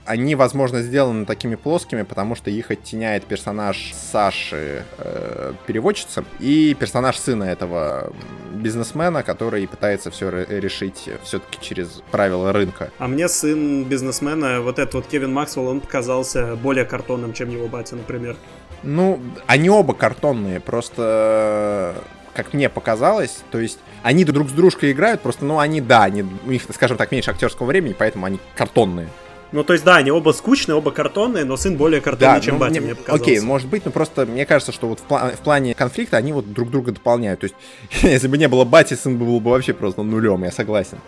[0.05, 7.17] они, возможно, сделаны такими плоскими, потому что их оттеняет персонаж Саши, э, переводчицы, и персонаж
[7.17, 8.13] сына этого
[8.53, 12.91] бизнесмена, который пытается все решить все-таки через правила рынка.
[12.99, 17.67] А мне сын бизнесмена, вот этот вот Кевин Максвелл, он показался более картонным, чем его
[17.67, 18.35] батя, например.
[18.83, 21.95] Ну, они оба картонные, просто
[22.37, 26.21] как мне показалось, то есть они друг с дружкой играют, просто, ну, они, да, они,
[26.21, 29.09] у них, скажем так, меньше актерского времени, поэтому они картонные.
[29.51, 32.55] Ну, то есть, да, они оба скучные, оба картонные, но сын более картонный, да, чем
[32.55, 33.21] ну, батя, мне, мне показалось.
[33.21, 36.31] Окей, может быть, но просто мне кажется, что вот в, пла- в плане конфликта они
[36.31, 37.39] вот друг друга дополняют.
[37.39, 37.55] То есть,
[38.03, 40.99] если бы не было бати, сын был бы вообще просто нулем, я согласен.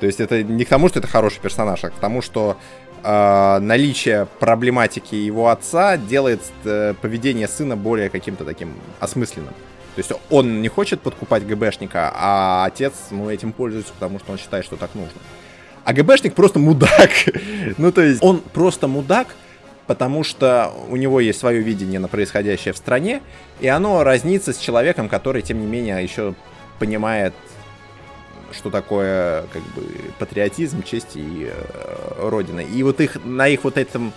[0.00, 2.58] То есть, это не к тому, что это хороший персонаж, а к тому, что
[3.02, 9.54] э, наличие проблематики его отца делает э, поведение сына более каким-то таким осмысленным.
[9.96, 14.38] То есть он не хочет подкупать ГБшника, а отец ну, этим пользуется, потому что он
[14.38, 15.18] считает, что так нужно.
[15.84, 17.10] А ГБшник просто мудак.
[17.78, 19.28] ну, то есть он просто мудак,
[19.86, 23.22] потому что у него есть свое видение на происходящее в стране,
[23.60, 26.34] и оно разнится с человеком, который, тем не менее, еще
[26.78, 27.32] понимает,
[28.52, 29.82] что такое как бы
[30.18, 32.60] патриотизм, честь и э, родина.
[32.60, 34.12] И вот их на их вот этом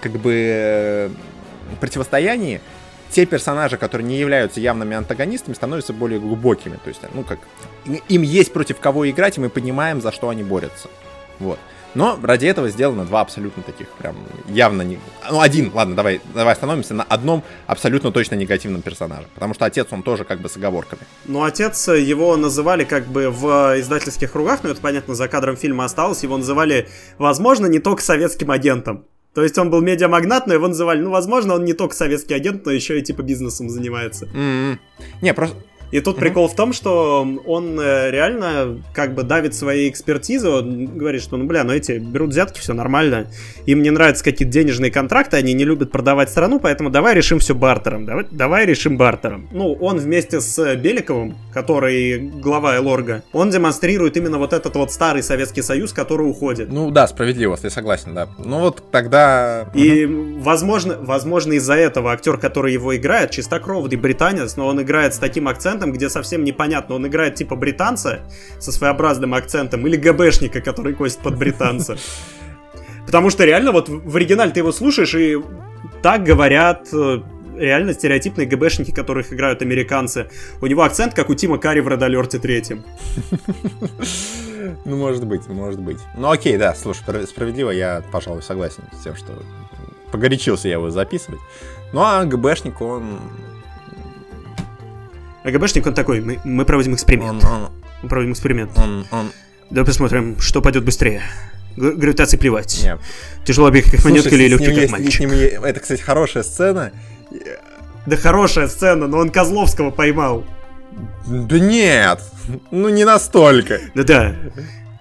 [0.00, 1.12] как бы
[1.78, 2.60] противостоянии
[3.10, 6.76] те персонажи, которые не являются явными антагонистами, становятся более глубокими.
[6.76, 7.38] То есть, ну как,
[8.08, 10.88] им есть против кого играть, и мы понимаем, за что они борются.
[11.38, 11.58] Вот.
[11.94, 14.14] Но ради этого сделано два абсолютно таких прям
[14.46, 15.00] явно не...
[15.28, 19.26] Ну, один, ладно, давай, давай остановимся на одном абсолютно точно негативном персонаже.
[19.34, 21.02] Потому что отец, он тоже как бы с оговорками.
[21.24, 25.84] Ну, отец, его называли как бы в издательских кругах, но это, понятно, за кадром фильма
[25.84, 29.04] осталось, его называли, возможно, не только советским агентом.
[29.34, 32.64] То есть он был медиамагнат, но его называли, ну, возможно, он не только советский агент,
[32.66, 34.26] но еще и типа бизнесом занимается.
[34.26, 34.78] Mm-hmm.
[35.22, 35.56] Не, просто
[35.90, 36.20] и тут mm-hmm.
[36.20, 41.36] прикол в том, что он э, реально как бы давит своей экспертизой, он говорит, что,
[41.36, 43.26] ну, бля, ну эти берут взятки, все нормально,
[43.66, 47.54] им не нравятся какие-то денежные контракты, они не любят продавать страну, поэтому давай решим все
[47.54, 49.48] бартером, давай, давай решим бартером.
[49.52, 55.22] Ну, он вместе с Беликовым, который глава Элорга, он демонстрирует именно вот этот вот старый
[55.22, 56.70] Советский Союз, который уходит.
[56.70, 58.28] Ну да, справедливо, я согласен, да.
[58.38, 59.70] Ну вот тогда...
[59.74, 60.40] И, mm-hmm.
[60.40, 65.48] возможно, возможно из-за этого актер, который его играет, чистокровный британец, но он играет с таким
[65.48, 68.20] акцентом, акцентом, где совсем непонятно, он играет типа британца
[68.58, 71.96] со своеобразным акцентом или ГБшника, который косит под британца.
[73.06, 75.36] Потому что реально вот в оригинале ты его слушаешь, и
[76.02, 77.20] так говорят э,
[77.56, 80.26] реально стереотипные ГБшники, которых играют американцы.
[80.60, 82.62] У него акцент, как у Тима Карри в Alert 3.
[84.84, 85.96] Ну, может быть, может быть.
[86.18, 89.32] Ну, окей, да, слушай, справедливо, я, пожалуй, согласен с тем, что
[90.12, 91.40] погорячился я его записывать.
[91.92, 93.18] Ну, а ГБшник, он
[95.42, 97.44] а ГБшник, он такой, мы, мы проводим эксперимент.
[97.44, 97.68] Он, он,
[98.02, 98.76] мы проводим эксперимент.
[98.76, 99.30] Он, он...
[99.70, 101.22] Давай посмотрим, что пойдет быстрее.
[101.76, 102.80] Г- гравитации плевать.
[102.82, 102.98] Нет.
[103.44, 105.20] Тяжело бегать как монетка или легкий как есть, мальчик.
[105.20, 106.92] Ним, это, кстати, хорошая сцена.
[108.06, 110.44] Да хорошая сцена, но он Козловского поймал.
[111.26, 112.20] Да нет,
[112.70, 113.78] ну не настолько.
[113.94, 114.34] Да-да.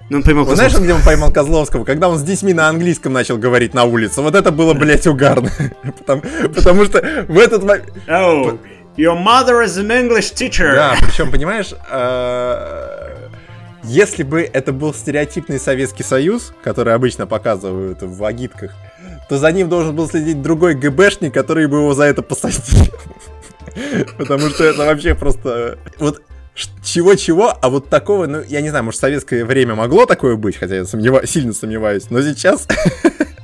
[0.10, 1.84] Ну, он поймал Знаешь, где он поймал Козловского?
[1.86, 4.22] Когда он с детьми на английском начал говорить на улице.
[4.22, 5.52] Вот это было, блядь, угарно.
[6.00, 6.22] потому,
[6.56, 7.90] потому что в этот момент...
[8.98, 10.74] Your mother is an English teacher.
[10.74, 13.30] Да, причем, понимаешь, э,
[13.84, 18.74] если бы это был стереотипный Советский Союз, который обычно показывают в агитках,
[19.30, 22.94] то за ним должен был следить другой ГБшник, который бы его за это посадил.
[24.18, 25.78] Потому что это вообще просто...
[26.00, 26.22] Вот
[26.84, 30.58] чего-чего, а вот такого, ну, я не знаю, может, в советское время могло такое быть,
[30.58, 31.26] хотя я сомнева...
[31.26, 32.68] сильно сомневаюсь, но сейчас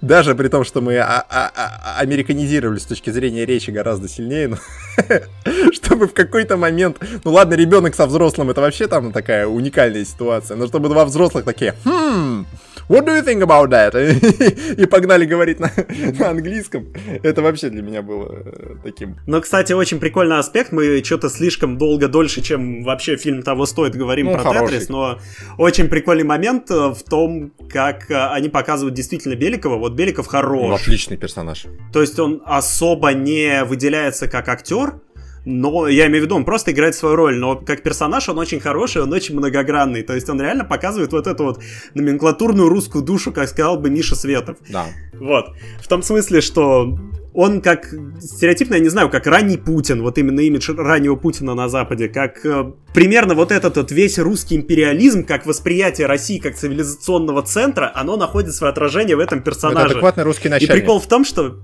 [0.00, 4.48] Даже при том, что мы а, а, а, американизировали с точки зрения речи гораздо сильнее,
[4.48, 4.58] но
[5.72, 10.56] чтобы в какой-то момент, ну ладно, ребенок со взрослым, это вообще там такая уникальная ситуация,
[10.56, 12.46] но чтобы два взрослых такие, хм,
[12.88, 13.94] what do you think about that?
[14.78, 15.70] И погнали говорить на,
[16.18, 16.92] на английском.
[17.22, 19.16] Это вообще для меня было э, таким.
[19.26, 20.72] Но, кстати, очень прикольный аспект.
[20.72, 24.72] Мы что-то слишком долго, дольше, чем вообще фильм того стоит, говорим ну, про хороший.
[24.72, 25.18] Тетрис, но
[25.58, 29.76] очень прикольный момент э, в том, как э, они показывают действительно Беликова.
[29.76, 30.68] Вот Беликов хорош.
[30.68, 31.66] Ну, отличный персонаж.
[31.92, 35.00] То есть он особо не выделяется как актер,
[35.44, 38.60] но я имею в виду, он просто играет свою роль, но как персонаж он очень
[38.60, 41.60] хороший, он очень многогранный, то есть он реально показывает вот эту вот
[41.94, 44.56] номенклатурную русскую душу, как сказал бы Миша Светов.
[44.68, 44.86] Да.
[45.12, 45.54] Вот.
[45.80, 46.98] В том смысле, что
[47.34, 51.68] он как стереотипно, я не знаю, как ранний Путин, вот именно имидж раннего Путина на
[51.68, 57.42] Западе, как э, примерно вот этот вот весь русский империализм, как восприятие России как цивилизационного
[57.42, 59.86] центра, оно находит свое отражение в этом персонаже.
[59.86, 60.76] Это адекватный русский начальник.
[60.76, 61.60] И прикол в том, что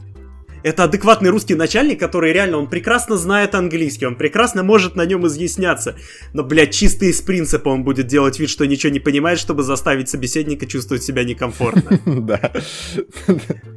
[0.63, 5.27] это адекватный русский начальник, который реально, он прекрасно знает английский, он прекрасно может на нем
[5.27, 5.97] изъясняться.
[6.33, 10.09] Но, блядь, чисто из принципа он будет делать вид, что ничего не понимает, чтобы заставить
[10.09, 12.01] собеседника чувствовать себя некомфортно.
[12.21, 12.53] Да.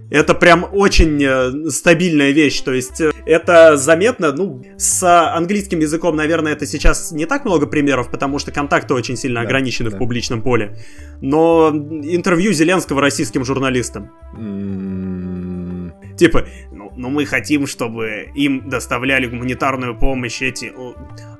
[0.10, 5.04] Это прям очень э, стабильная вещь, то есть э, это заметно, ну, с
[5.34, 9.48] английским языком, наверное, это сейчас не так много примеров, потому что контакты очень сильно Да,
[9.48, 9.96] ограничены да.
[9.96, 10.78] в публичном поле.
[11.22, 14.12] Но интервью Зеленского российским журналистам.
[14.38, 16.46] М, Типа,
[16.96, 20.94] ну мы хотим, чтобы им доставляли гуманитарную помощь эти, о,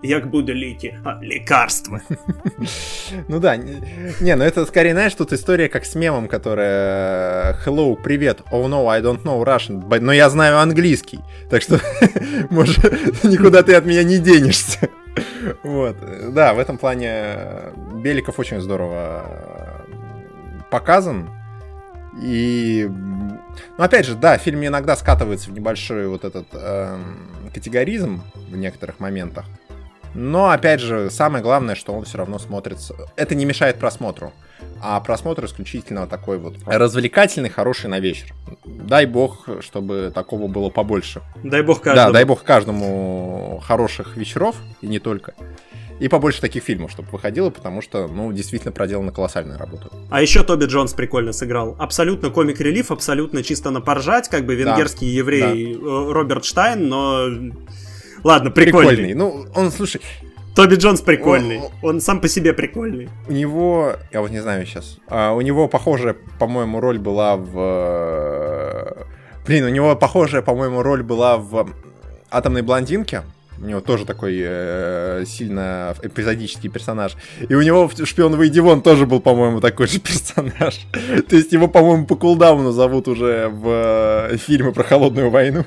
[0.04, 2.02] як буде ліки, а, лекарства.
[3.28, 3.82] Ну да, не,
[4.22, 8.88] не, ну это скорее, знаешь, тут история как с мемом, которая Hello, привет, oh no,
[8.88, 11.80] I don't know Russian, but- но я знаю английский, так что,
[12.50, 14.90] может, никуда ты от меня не денешься.
[15.64, 15.96] Вот,
[16.34, 17.72] да, в этом плане э,
[18.04, 21.30] Беликов очень здорово э, показан,
[22.22, 22.90] и,
[23.54, 28.56] м, ну, опять же, да, фильм иногда скатывается в небольшой вот этот эм, категоризм в
[28.56, 29.46] некоторых моментах.
[30.16, 32.94] Но, опять же, самое главное, что он все равно смотрится...
[33.16, 34.32] Это не мешает просмотру.
[34.80, 38.32] А просмотр исключительно такой вот развлекательный, хороший на вечер.
[38.64, 41.22] Дай бог, чтобы такого было побольше.
[41.44, 42.14] Дай бог Да, каждому.
[42.14, 45.34] дай бог каждому хороших вечеров, и не только.
[46.04, 49.88] И побольше таких фильмов, чтобы выходило, потому что, ну, действительно проделана колоссальная работа.
[50.10, 51.78] А еще Тоби Джонс прикольно сыграл.
[51.80, 57.28] Абсолютно комик-релиф, абсолютно чисто на поржать, как бы венгерский еврей э, Роберт Штайн, но...
[58.22, 58.90] Ладно, прикольный.
[58.90, 59.14] Прикольный.
[59.14, 60.02] Ну, он, слушай,
[60.58, 61.60] Тоби Джонс прикольный.
[61.60, 63.08] О, Он сам по себе прикольный.
[63.30, 67.54] у него, я вот не знаю сейчас, а, у него похожая, по-моему, роль была в...
[67.58, 69.04] э,
[69.48, 71.70] Блин, у него похожая, по-моему, роль была в
[72.30, 73.24] «Атомной блондинке».
[73.64, 77.16] У него тоже такой э, сильно эпизодический персонаж.
[77.48, 80.86] И у него в «Шпион выйди вон» тоже был, по-моему, такой же персонаж.
[81.30, 85.66] То есть его, по-моему, по кулдауну зовут уже в э, фильмы про холодную войну.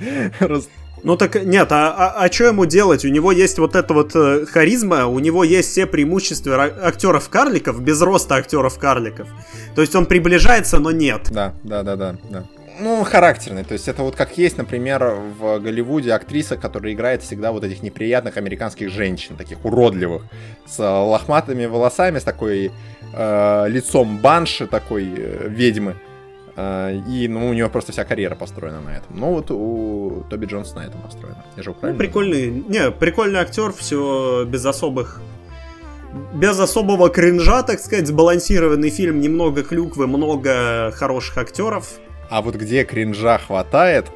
[1.02, 3.06] Ну так нет, а, а, что ему делать?
[3.06, 8.02] У него есть вот эта вот э, харизма, у него есть все преимущества актеров-карликов без
[8.02, 9.26] роста актеров-карликов.
[9.74, 11.28] То есть он приближается, но нет.
[11.30, 12.44] Да, да, да, да, да.
[12.80, 13.64] Ну, характерный.
[13.64, 17.82] То есть это вот как есть, например, в Голливуде актриса, которая играет всегда вот этих
[17.82, 20.22] неприятных американских женщин, таких уродливых,
[20.66, 22.72] с э, лохматыми волосами, с такой
[23.12, 25.96] э, лицом банши, такой э, ведьмы.
[26.56, 29.18] Э, и, ну, у него просто вся карьера построена на этом.
[29.18, 31.44] Ну, вот у Тоби Джонса на этом построена.
[31.56, 35.20] Я же его Ну, правильно прикольный, не, прикольный актер, все без особых
[36.34, 42.00] без особого кринжа, так сказать, сбалансированный фильм, немного клюквы, много хороших актеров.
[42.30, 44.06] А вот где кринжа хватает,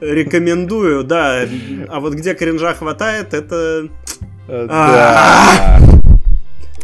[0.00, 1.44] Рекомендую, да.
[1.88, 3.88] А вот где кринжа хватает, это
[4.48, 5.78] э, А.
[5.80, 5.80] да.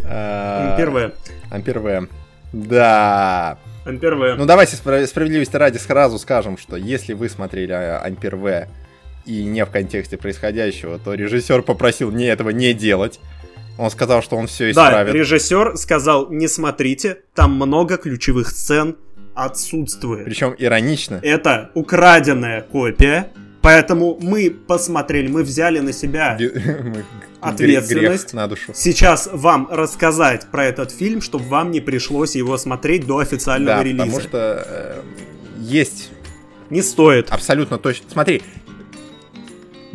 [0.05, 1.13] Э, первое.
[1.51, 2.09] Ампер В.
[2.53, 3.59] Да.
[4.01, 4.35] Первое.
[4.37, 8.67] Ну давайте спра- справедливости ради сразу скажем, что если вы смотрели а, Ампер В
[9.27, 13.21] и не в контексте происходящего, то режиссер попросил не этого не делать.
[13.79, 15.15] Он сказал, что он все Да, исправит.
[15.15, 18.97] режиссер сказал, не смотрите, там много ключевых сцен
[19.35, 20.25] отсутствует.
[20.25, 21.19] Причем иронично.
[21.23, 23.29] Это украденная копия,
[23.63, 26.39] поэтому мы посмотрели, мы взяли на себя
[27.41, 28.25] Ответственность.
[28.25, 28.73] грех на душу.
[28.75, 33.85] сейчас вам рассказать про этот фильм, чтобы вам не пришлось его смотреть до официального Да,
[33.85, 34.05] релиза.
[34.05, 35.03] потому что э,
[35.59, 36.11] есть
[36.71, 37.31] Не стоит.
[37.31, 38.09] абсолютно точно.
[38.11, 38.43] Смотри.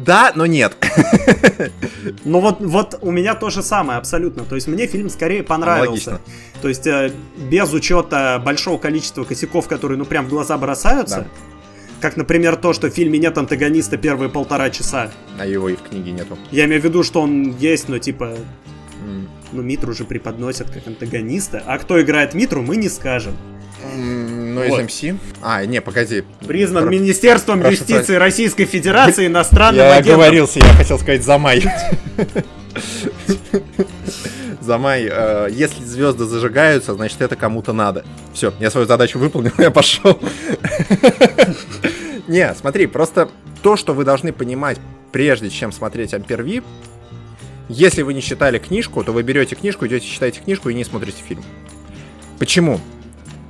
[0.05, 0.77] Да, но нет.
[2.23, 4.45] Но вот, вот у меня то же самое, абсолютно.
[4.45, 6.11] То есть мне фильм скорее понравился.
[6.11, 6.21] Аналогично.
[6.61, 11.21] То есть э, без учета большого количества косяков, которые ну прям в глаза бросаются.
[11.21, 11.27] Да.
[11.99, 15.11] Как, например, то, что в фильме нет антагониста первые полтора часа.
[15.37, 16.37] А его и в книге нету.
[16.49, 18.37] Я имею в виду, что он есть, но типа,
[19.51, 21.61] ну Митру же преподносят как антагониста.
[21.65, 23.33] А кто играет Митру, мы не скажем.
[24.59, 24.83] Ну, из Вот.
[24.83, 25.19] МС.
[25.41, 26.23] А, не, погоди.
[26.47, 30.13] Признан Про- Министерством прошу юстиции Российской Федерации иностранным Я агентом.
[30.21, 31.63] оговорился, я хотел сказать Замай.
[34.61, 38.05] Замай, э, если звезды зажигаются, значит это кому-то надо.
[38.33, 40.19] Все, я свою задачу выполнил, я пошел.
[42.27, 43.29] Не, смотри, просто
[43.63, 44.77] то, что вы должны понимать,
[45.11, 46.61] прежде чем смотреть Амперви,
[47.67, 51.17] если вы не читали книжку, то вы берете книжку, идете читаете книжку и не смотрите
[51.27, 51.43] фильм.
[52.37, 52.79] Почему?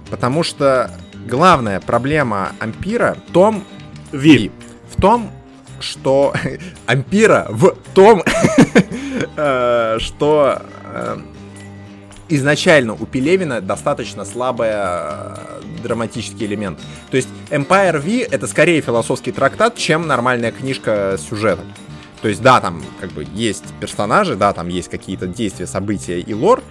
[0.09, 0.91] Потому что
[1.27, 3.63] главная проблема Ампира в том,
[4.11, 4.51] Ви.
[4.95, 5.31] в том,
[5.79, 6.33] что
[6.85, 8.23] Ампира в том,
[9.37, 11.17] э, что э,
[12.29, 14.71] изначально у Пелевина достаточно слабый
[15.83, 16.79] драматический элемент.
[17.09, 21.65] То есть Empire V это скорее философский трактат, чем нормальная книжка с сюжетом.
[22.21, 26.33] То есть, да, там как бы есть персонажи, да, там есть какие-то действия, события и
[26.33, 26.61] лор,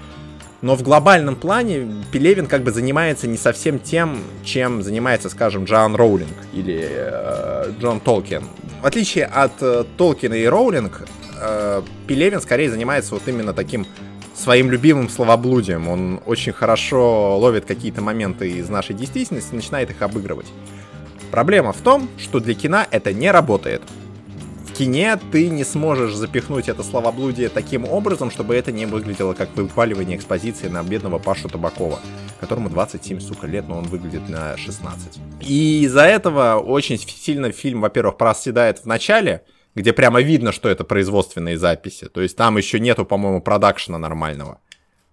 [0.61, 5.95] Но в глобальном плане Пелевин как бы занимается не совсем тем, чем занимается, скажем, Джоан
[5.95, 8.43] Роулинг или э, Джон Толкин.
[8.83, 11.07] В отличие от э, Толкина и Роулинг,
[11.41, 13.87] э, Пелевин скорее занимается вот именно таким
[14.35, 15.89] своим любимым словоблудием.
[15.89, 20.47] Он очень хорошо ловит какие-то моменты из нашей действительности и начинает их обыгрывать.
[21.31, 23.83] Проблема в том, что для кино это не работает.
[24.79, 30.17] Кине ты не сможешь запихнуть это словоблудие таким образом, чтобы это не выглядело как выпаливание
[30.17, 31.99] экспозиции на бедного Пашу Табакова,
[32.39, 35.19] которому 27, сука, лет, но он выглядит на 16.
[35.41, 39.43] И из-за этого очень сильно фильм, во-первых, проседает в начале,
[39.75, 42.07] где прямо видно, что это производственные записи.
[42.07, 44.61] То есть там еще нету, по-моему, продакшена нормального.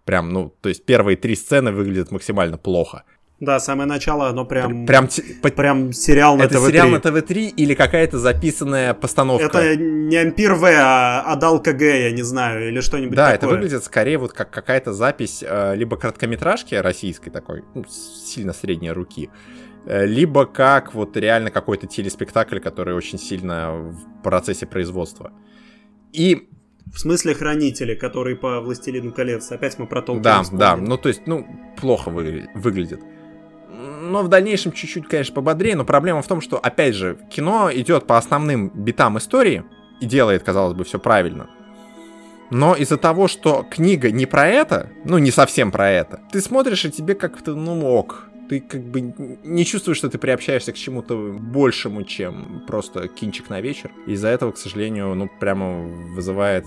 [0.04, 3.04] Прям, ну, то есть первые три сцены выглядят максимально плохо.
[3.42, 4.86] Да, самое начало, оно прям...
[4.86, 5.10] Прям,
[5.42, 6.68] прям сериал на это ТВ-3.
[6.68, 9.46] сериал на ТВ-3 или какая-то записанная постановка?
[9.58, 13.36] Это не Ампир В, а Адал КГ, я не знаю, или что-нибудь да, такое.
[13.36, 18.92] это выглядит скорее вот как какая-то запись э, либо короткометражки российской такой, ну, сильно средней
[18.92, 19.30] руки,
[19.86, 25.34] э, либо как вот реально какой-то телеспектакль, который очень сильно в процессе производства.
[26.14, 26.48] И
[26.94, 29.52] в смысле хранители, которые по Властелину колец.
[29.52, 30.62] Опять мы про Толкина Да, вспомнили.
[30.62, 31.46] да, ну то есть, ну,
[31.78, 33.02] плохо выгля- выглядит.
[33.70, 38.08] Но в дальнейшем чуть-чуть, конечно, пободрее, но проблема в том, что, опять же, кино идет
[38.08, 39.64] по основным битам истории
[40.00, 41.50] и делает, казалось бы, все правильно.
[42.52, 46.86] Но из-за того, что книга не про это, ну, не совсем про это, ты смотришь,
[46.86, 48.30] и тебе как-то, ну, ок.
[48.50, 49.02] Ты как бы
[49.44, 53.92] не чувствуешь, что ты приобщаешься к чему-то большему, чем просто кинчик на вечер.
[54.06, 56.66] Из-за этого, к сожалению, ну, прямо вызывает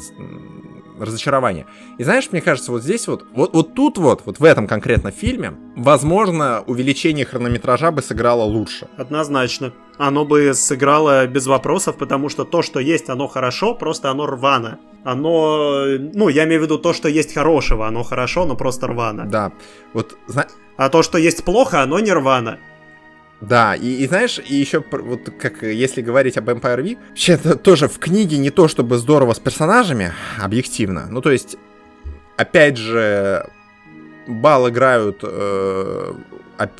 [0.98, 1.66] разочарование.
[1.98, 5.10] И знаешь, мне кажется, вот здесь вот, вот, вот тут вот, вот в этом конкретно
[5.10, 8.88] фильме, возможно, увеличение хронометража бы сыграло лучше.
[8.96, 9.72] Однозначно.
[9.96, 14.78] Оно бы сыграло без вопросов, потому что то, что есть, оно хорошо, просто оно рвано.
[15.04, 19.26] Оно, ну, я имею в виду то, что есть хорошего, оно хорошо, но просто рвано.
[19.26, 19.52] Да,
[19.92, 20.48] вот, зна-
[20.78, 22.58] А то, что есть плохо, оно не рвано.
[23.40, 27.56] Да, и, и знаешь, и еще вот как если говорить об Empire V, вообще это
[27.56, 31.06] тоже в книге не то чтобы здорово с персонажами, объективно.
[31.10, 31.56] Ну то есть,
[32.36, 33.44] опять же,
[34.28, 36.14] бал играют э,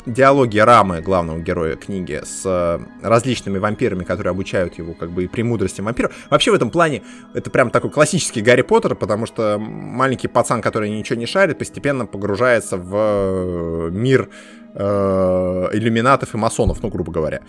[0.05, 5.27] диалоги Рамы, главного героя книги, с э, различными вампирами, которые обучают его как бы и
[5.27, 6.11] премудростям вампиров.
[6.29, 7.03] Вообще в этом плане
[7.33, 12.05] это прям такой классический Гарри Поттер, потому что маленький пацан, который ничего не шарит, постепенно
[12.05, 14.29] погружается в э, мир
[14.73, 17.41] э, иллюминатов и масонов, ну, грубо говоря.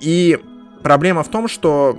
[0.00, 0.38] И
[0.82, 1.98] проблема в том, что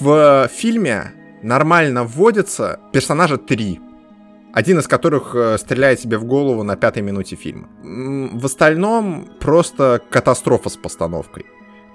[0.00, 1.12] в фильме
[1.42, 3.80] нормально вводятся персонажа три.
[4.56, 7.68] Один из которых э, стреляет себе в голову на пятой минуте фильма.
[7.82, 11.44] В остальном просто катастрофа с постановкой.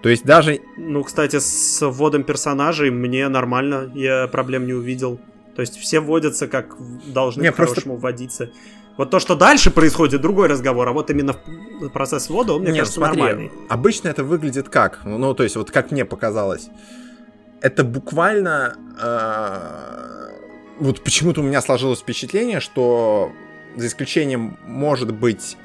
[0.03, 5.19] То есть даже Ну, кстати, с вводом персонажей мне нормально, я проблем не увидел.
[5.55, 6.75] То есть все вводятся как
[7.07, 8.51] должны Не, по-хорошему вводиться.
[8.95, 12.73] Вот то, что дальше происходит, другой разговор, а вот именно в- процесс ввода, он, мне
[12.73, 13.51] Не, кажется, смотри, нормальный.
[13.69, 14.99] Обычно это выглядит как?
[15.03, 16.69] Ну, ну, то есть, вот как мне показалось.
[17.59, 18.75] Это буквально...
[19.01, 20.20] э,
[20.81, 23.31] вот почему-то у меня сложилось впечатление, что
[23.75, 25.57] за исключением, может быть,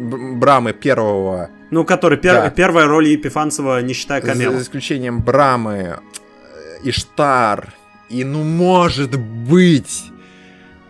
[0.00, 1.50] Брамы первого...
[1.70, 2.50] Ну, который пер- Да.
[2.50, 4.58] первая роль Епифанцева, не считая За камел.
[4.60, 5.98] исключением Брамы, э,
[6.84, 7.74] Иштар
[8.08, 10.04] и, ну, может быть...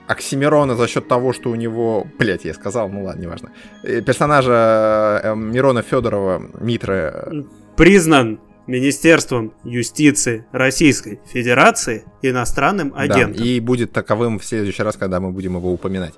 [0.07, 2.07] Оксимирона за счет того, что у него...
[2.19, 3.51] Блять, я сказал, ну ладно, неважно.
[3.83, 7.45] Э, Персонажа э, Мирона Федорова, Митры,
[7.77, 8.39] Признан
[8.69, 13.43] Министерством юстиции Российской Федерации иностранным Да, агентом.
[13.43, 16.15] и будет таковым в следующий раз, когда мы будем его упоминать.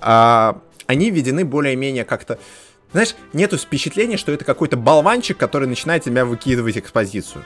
[0.00, 2.38] А, они введены более-менее как-то...
[2.92, 7.44] Знаешь, нету впечатления, что это какой-то болванчик, который начинает тебя выкидывать экспозицию.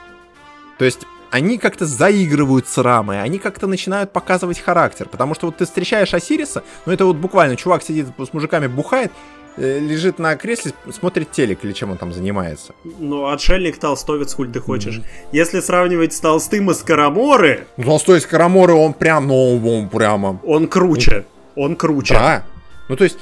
[0.79, 5.09] То есть они как-то заигрывают с рамой, они как-то начинают показывать характер.
[5.11, 9.11] Потому что вот ты встречаешь Осириса, ну это вот буквально чувак сидит с мужиками, бухает,
[9.59, 12.75] лежит на кресле, смотрит телек или чем он там занимается.
[12.99, 15.01] Ну, отшельник толстовец, хуль ты хочешь.
[15.33, 20.41] Если сравнивать с Толстым и Скороморы, Ну, Толстой из Караморы, он прям, ну, он прямо...
[20.45, 21.25] он круче.
[21.57, 22.15] Он круче.
[22.15, 22.45] Да.
[22.89, 23.19] Ну, то есть,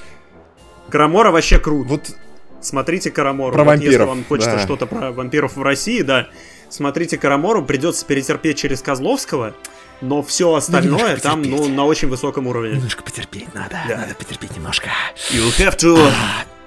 [0.91, 1.89] Карамора вообще крут.
[1.89, 2.11] вот
[2.61, 3.55] Смотрите Карамору.
[3.55, 4.59] Про Вот Если вампиров, вам хочется да.
[4.59, 6.29] что-то про вампиров в России, да.
[6.69, 9.55] Смотрите Карамору, придется перетерпеть через Козловского,
[10.01, 12.75] но все остальное немножко там, ну, на очень высоком уровне.
[12.77, 13.77] Немножко потерпеть надо.
[13.89, 13.97] Да.
[13.99, 14.89] Надо потерпеть немножко.
[15.33, 15.97] You have to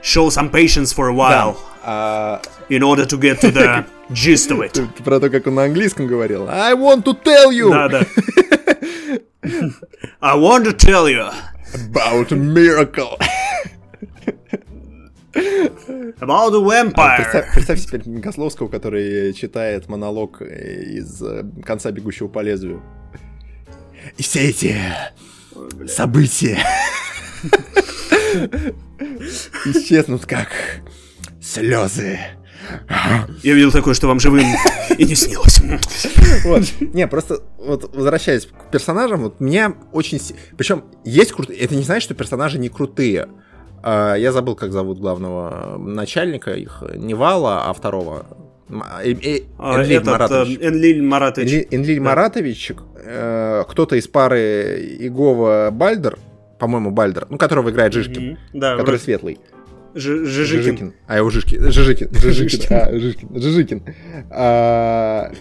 [0.02, 4.60] show some patience for a while А, in order to get to the gist of
[4.62, 4.82] it.
[5.04, 6.48] про то, как он на английском говорил.
[6.50, 8.06] I want to tell you Да, да.
[10.22, 11.30] I want to tell you
[11.74, 13.18] about a miracle.
[15.34, 17.18] about the А, vampire.
[17.18, 22.82] представь, представь себе Козловского, который читает монолог из э, конца «Бегущего по лезвию».
[24.18, 24.76] И все эти
[25.88, 26.60] события
[29.66, 30.50] исчезнут как
[31.42, 32.20] слезы.
[33.44, 34.46] Я видел такое, что вам живым
[34.98, 35.60] и не снилось.
[36.44, 36.64] Вот.
[36.80, 40.22] Не, просто вот возвращаясь к персонажам, вот меня очень...
[40.58, 41.60] Причем есть крутые...
[41.60, 43.28] Это не значит, что персонажи не крутые.
[43.82, 46.84] А, я забыл, как зовут главного начальника их.
[46.96, 48.26] Не Вала, а второго.
[48.70, 50.58] Э, э, а, Энлиль Маратович.
[50.62, 51.68] Энлиль Маратович.
[51.72, 56.20] Энлиль Маратович, э, кто-то из пары Игова Бальдер,
[56.60, 59.04] по-моему, Бальдер, ну, которого играет Жишкин, да, который вроде...
[59.04, 59.40] светлый.
[59.96, 60.64] Ж Жижикин.
[60.64, 60.94] Жижикин.
[61.08, 61.72] А его Жишкин.
[61.72, 62.10] Жижикин.
[62.14, 62.60] Жижикин.
[62.70, 63.42] А, Жижикин.
[63.42, 63.84] Жижикин.
[64.30, 65.32] А...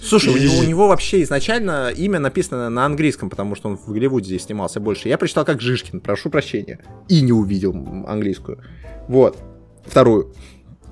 [0.00, 3.90] Слушай, у него, у него вообще изначально имя написано на английском, потому что он в
[3.90, 5.08] Голливуде здесь снимался больше.
[5.08, 6.78] Я прочитал как Жишкин, прошу прощения.
[7.08, 7.72] И не увидел
[8.06, 8.60] английскую.
[9.08, 9.38] Вот.
[9.84, 10.32] Вторую.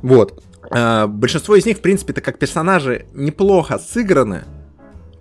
[0.02, 0.42] Вот.
[0.70, 4.44] А, большинство из них, в принципе, это как персонажи неплохо сыграны,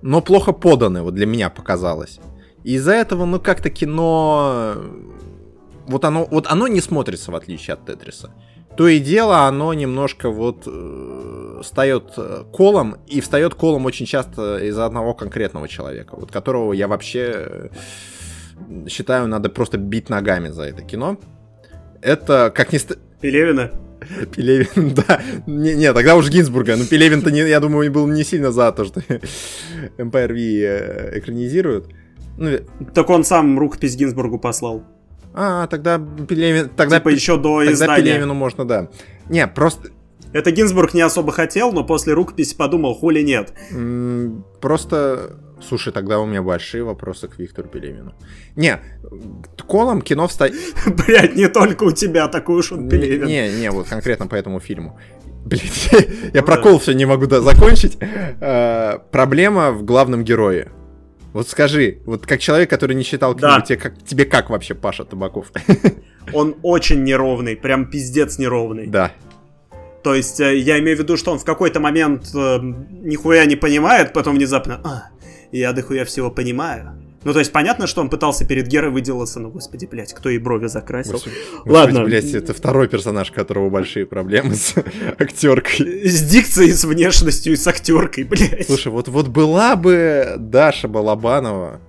[0.02, 2.20] но плохо поданы, вот для меня показалось.
[2.64, 4.76] Из-за этого, ну, как-то кино...
[5.86, 8.32] Вот оно, вот оно не смотрится, в отличие от Тетриса.
[8.78, 14.58] То и дело, оно немножко вот э, встает э, колом, и встает колом очень часто
[14.58, 17.70] из-за одного конкретного человека, вот которого я вообще э,
[18.88, 21.18] считаю, надо просто бить ногами за это кино.
[22.02, 22.80] Это, как ни...
[23.22, 23.72] Пелевина?
[24.36, 25.22] Пелевин, да.
[25.48, 26.76] Не, не, тогда уж Гинзбурга.
[26.76, 29.00] Но Пелевин-то, не, я думаю, был не сильно за то, что
[29.98, 31.90] Empire V экранизируют.
[32.38, 32.60] Ну,
[32.94, 34.84] так он сам рукопись Гинзбургу послал.
[35.34, 36.70] А, тогда Пелевин...
[36.70, 38.04] Тогда, типа еще до тогда издания.
[38.04, 38.90] Пелевину можно, да.
[39.30, 39.90] Не, просто...
[40.34, 43.54] Это Гинзбург не особо хотел, но после рукописи подумал, хули нет.
[44.60, 45.38] Просто...
[45.62, 48.14] Слушай, тогда у меня большие вопросы к Виктору Пелевину.
[48.58, 48.82] Не,
[49.66, 50.56] колом кино встает...
[51.08, 53.28] Блять, не только у тебя такой уж он Пелевин.
[53.28, 55.00] Не, не, вот конкретно по этому фильму.
[55.46, 55.90] Блять,
[56.34, 57.98] я ну прокол все не могу закончить.
[58.42, 60.70] А, проблема в главном герое.
[61.34, 63.62] Вот скажи, вот как человек, который не читал книгу, да.
[63.62, 65.52] тебе, как, тебе как вообще Паша Табаков?
[66.34, 68.86] Он очень неровный, прям пиздец неровный.
[68.86, 69.12] Да.
[70.04, 73.56] То есть э, я имею в виду, что он в какой-то момент э, нихуя не
[73.56, 75.04] понимает, потом внезапно, а,
[75.52, 77.00] я дохуя всего понимаю.
[77.24, 80.40] Ну, то есть понятно, что он пытался перед Герой выделаться, но, господи, блядь, кто ей
[80.40, 81.14] брови закрасил.
[81.14, 82.04] Господи, Ладно.
[82.04, 84.76] блядь, это второй персонаж, у которого большие проблемы с
[85.18, 86.10] актеркой.
[86.10, 88.66] С дикцией, с внешностью и с актеркой, блядь.
[88.68, 91.80] Слушай, вот, вот была бы Даша Балабанова.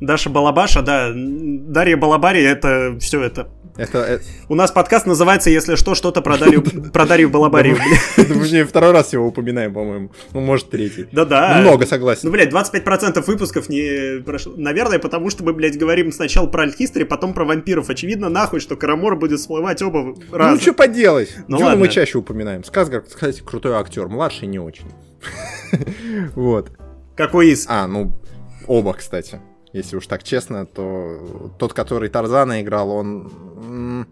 [0.00, 1.10] Даша Балабаша, да.
[1.12, 3.48] Дарья Балабари, это все это
[3.80, 4.24] это, это...
[4.48, 6.62] У нас подкаст называется, если что, что-то про Дарью,
[6.92, 7.78] про Дарью Балабарию.
[8.16, 10.10] Мы второй раз его упоминаем, по-моему.
[10.32, 11.08] Ну, может, третий.
[11.12, 11.58] Да-да.
[11.60, 12.22] Много, согласен.
[12.24, 14.52] Ну, блядь, 25% выпусков не прошло.
[14.56, 17.88] Наверное, потому что мы, блядь, говорим сначала про альтхистори, потом про вампиров.
[17.88, 20.54] Очевидно, нахуй, что Карамор будет всплывать оба раза.
[20.54, 21.34] Ну, что поделать?
[21.48, 21.76] Ну, ладно.
[21.76, 22.62] мы чаще упоминаем.
[22.64, 24.08] Сказгар, кстати, крутой актер.
[24.08, 24.86] Младший не очень.
[26.34, 26.70] Вот.
[27.16, 27.66] Какой из?
[27.68, 28.12] А, ну,
[28.66, 29.40] оба, кстати
[29.72, 34.06] если уж так честно, то тот, который Тарзана играл, он...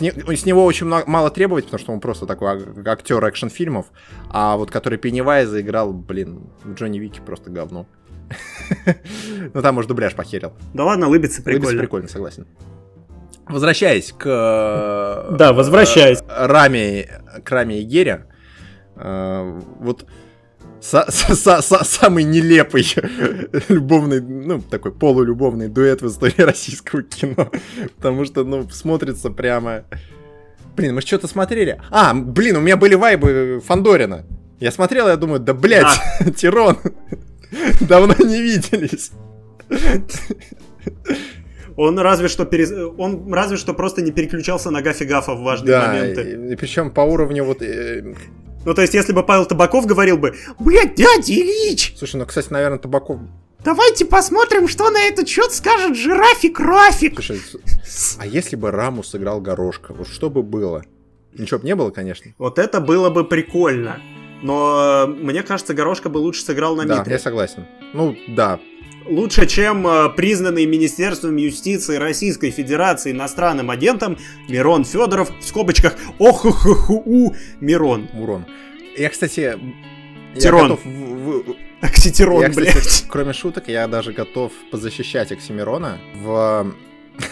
[0.00, 0.10] Не...
[0.36, 1.04] С него очень много...
[1.06, 3.86] мало требовать, потому что он просто такой актер экшн-фильмов,
[4.30, 7.86] а вот который Пеннивайза играл, блин, в Джонни Вики просто говно.
[9.54, 10.52] Ну там, может, дубляж похерил.
[10.72, 11.66] Да ладно, лыбится прикольно.
[11.66, 12.46] Лыбится прикольно, согласен.
[13.46, 14.24] Возвращаясь к...
[14.24, 16.20] Э, да, возвращаясь.
[16.28, 17.08] Раме,
[17.44, 18.26] к Раме и Гере.
[20.82, 22.84] Самый нелепый
[23.68, 27.50] любовный, ну, такой полулюбовный дуэт в истории российского кино.
[27.96, 29.84] Потому что, ну, смотрится прямо...
[30.76, 31.80] Блин, мы что-то смотрели.
[31.90, 34.26] А, блин, у меня были вайбы Фандорина.
[34.58, 36.30] Я смотрел, я думаю, да, блядь, а.
[36.36, 36.78] Тирон,
[37.80, 39.12] давно не виделись.
[41.76, 42.70] Он разве что перез...
[42.98, 46.22] он разве что просто не переключался на гафи гафа в важные да, моменты.
[46.22, 48.14] И, и причем по уровню вот э,
[48.64, 51.94] ну, то есть, если бы Павел Табаков говорил бы, блядь, дядя Ильич!
[51.96, 53.18] Слушай, ну, кстати, наверное, Табаков...
[53.64, 57.14] Давайте посмотрим, что на этот счет скажет жирафик Рафик.
[57.14, 57.40] Слушай,
[58.18, 60.82] а если бы Раму сыграл Горошка, вот что бы было?
[61.32, 62.32] Ничего бы не было, конечно.
[62.38, 64.00] Вот это было бы прикольно.
[64.42, 67.04] Но э, мне кажется, Горошка бы лучше сыграл на да, Митре.
[67.04, 67.66] Да, я согласен.
[67.94, 68.58] Ну, да,
[69.06, 77.34] лучше, чем э, признанный Министерством юстиции Российской Федерации иностранным агентом Мирон Федоров, в скобочках охухуху
[77.60, 78.08] Мирон.
[78.12, 78.46] Мурон.
[78.96, 79.58] Я, кстати,
[80.36, 80.62] Тирон.
[80.62, 81.56] Я готов в...
[81.82, 83.04] Окситирон, я, кстати, блядь.
[83.08, 86.74] Кроме шуток, я даже готов позащищать Оксимирона в...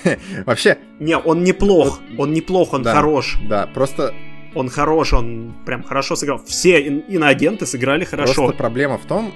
[0.47, 0.79] Вообще...
[0.99, 3.39] Не, он неплох, вот, он неплох, он да, хорош.
[3.49, 4.14] Да, просто...
[4.55, 6.43] Он хорош, он прям хорошо сыграл.
[6.45, 8.35] Все иноагенты сыграли хорошо.
[8.35, 9.33] Просто проблема в том,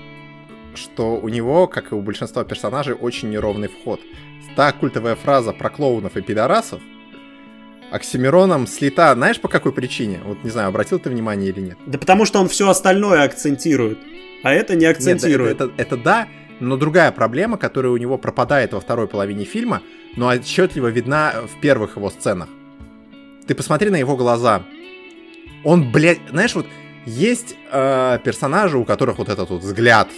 [0.76, 4.00] что у него, как и у большинства персонажей, очень неровный вход.
[4.56, 6.80] Та культовая фраза про клоунов и пидорасов
[7.90, 10.20] Оксимироном слита, знаешь по какой причине?
[10.24, 11.78] Вот не знаю, обратил ты внимание или нет?
[11.86, 13.98] Да потому что он все остальное акцентирует,
[14.42, 15.60] а это не акцентирует.
[15.60, 16.28] Нет, это, это, это да,
[16.60, 19.80] Но другая проблема, которая у него пропадает во второй половине фильма,
[20.16, 22.48] но отчетливо видна в первых его сценах.
[23.46, 24.62] Ты посмотри на его глаза.
[25.64, 26.66] Он, блядь, знаешь, вот
[27.06, 30.08] есть э, персонажи, у которых вот этот вот взгляд,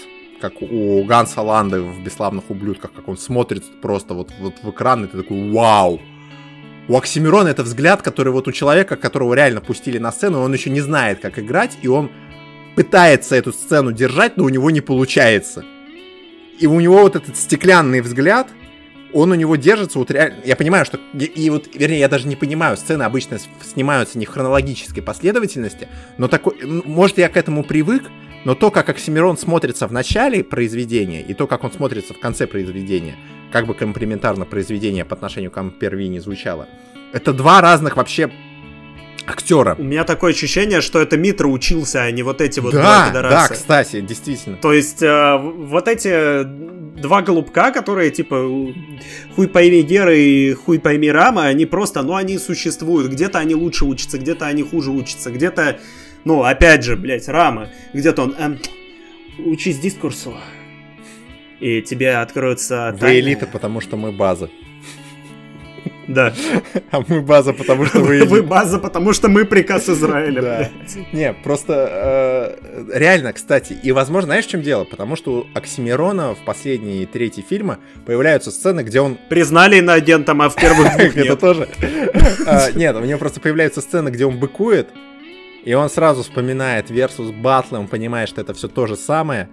[0.40, 5.04] как у Ганса Ланды в «Бесславных ублюдках», как он смотрит просто вот, вот в экран,
[5.04, 6.00] и ты такой «Вау!»
[6.88, 10.70] У Оксимирона это взгляд, который вот у человека, которого реально пустили на сцену, он еще
[10.70, 12.10] не знает, как играть, и он
[12.76, 15.64] пытается эту сцену держать, но у него не получается.
[16.60, 18.48] И у него вот этот стеклянный взгляд,
[19.12, 20.36] он у него держится вот реально...
[20.44, 21.00] Я понимаю, что...
[21.14, 26.28] И вот, вернее, я даже не понимаю, сцены обычно снимаются не в хронологической последовательности, но
[26.28, 26.54] такой...
[26.62, 28.04] Может, я к этому привык,
[28.46, 32.46] но то, как Оксимирон смотрится в начале произведения, и то, как он смотрится в конце
[32.46, 33.16] произведения,
[33.50, 36.68] как бы комплементарно произведение по отношению к Амперви не звучало,
[37.12, 38.30] это два разных вообще
[39.26, 39.74] актера.
[39.76, 43.22] У меня такое ощущение, что это Митра учился, а не вот эти вот да, два
[43.22, 44.58] Да, кстати, действительно.
[44.58, 48.48] То есть э, вот эти два голубка, которые типа
[49.34, 53.10] хуй пойми Гера и хуй пойми Рама, они просто, ну они существуют.
[53.10, 55.80] Где-то они лучше учатся, где-то они хуже учатся, где-то,
[56.26, 58.58] ну опять же, блядь, Рама, где-то он, эм,
[59.38, 60.34] учись дискурсу,
[61.60, 64.50] и тебе откроются Вы элита, потому что мы база.
[66.08, 66.34] Да.
[66.90, 68.24] А мы база, потому что вы...
[68.26, 70.70] Вы база, потому что мы приказ Израиля, да.
[71.12, 74.84] Не, просто э, реально, кстати, и возможно, знаешь, в чем дело?
[74.84, 79.18] Потому что у Оксимирона в последние третьи фильма появляются сцены, где он...
[79.28, 81.68] Признали на агентом, а в первых двух Это тоже.
[82.46, 84.88] А, нет, у него просто появляются сцены, где он быкует,
[85.66, 89.48] и он сразу вспоминает Versus Battle, он понимает, что это все то же самое,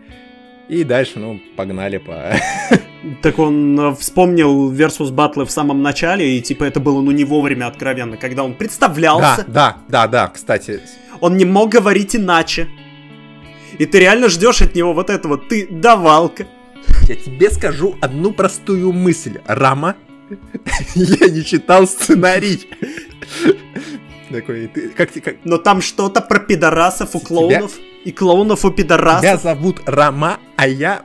[0.70, 2.36] и дальше, ну, погнали по...
[3.22, 7.26] Так он э, вспомнил Versus Battle в самом начале, и типа это было ну не
[7.26, 9.43] вовремя откровенно, когда он представлялся.
[9.45, 10.80] Да, да, да, да, кстати.
[11.20, 12.70] Он не мог говорить иначе.
[13.78, 16.47] И ты реально ждешь от него вот этого, ты давалка.
[17.09, 19.39] Я тебе скажу одну простую мысль.
[19.47, 19.95] Рама,
[20.95, 22.70] я не читал сценарий.
[24.34, 25.36] Такой, ты, как, как...
[25.43, 27.73] Но там что-то про пидорасов у клоунов.
[27.73, 27.84] Тебя...
[28.03, 29.21] И клоунов у пидорасов.
[29.21, 31.03] Тебя зовут Рама, а я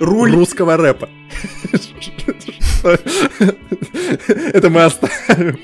[0.00, 1.10] руль русского рэпа.
[4.54, 5.58] Это мы оставим.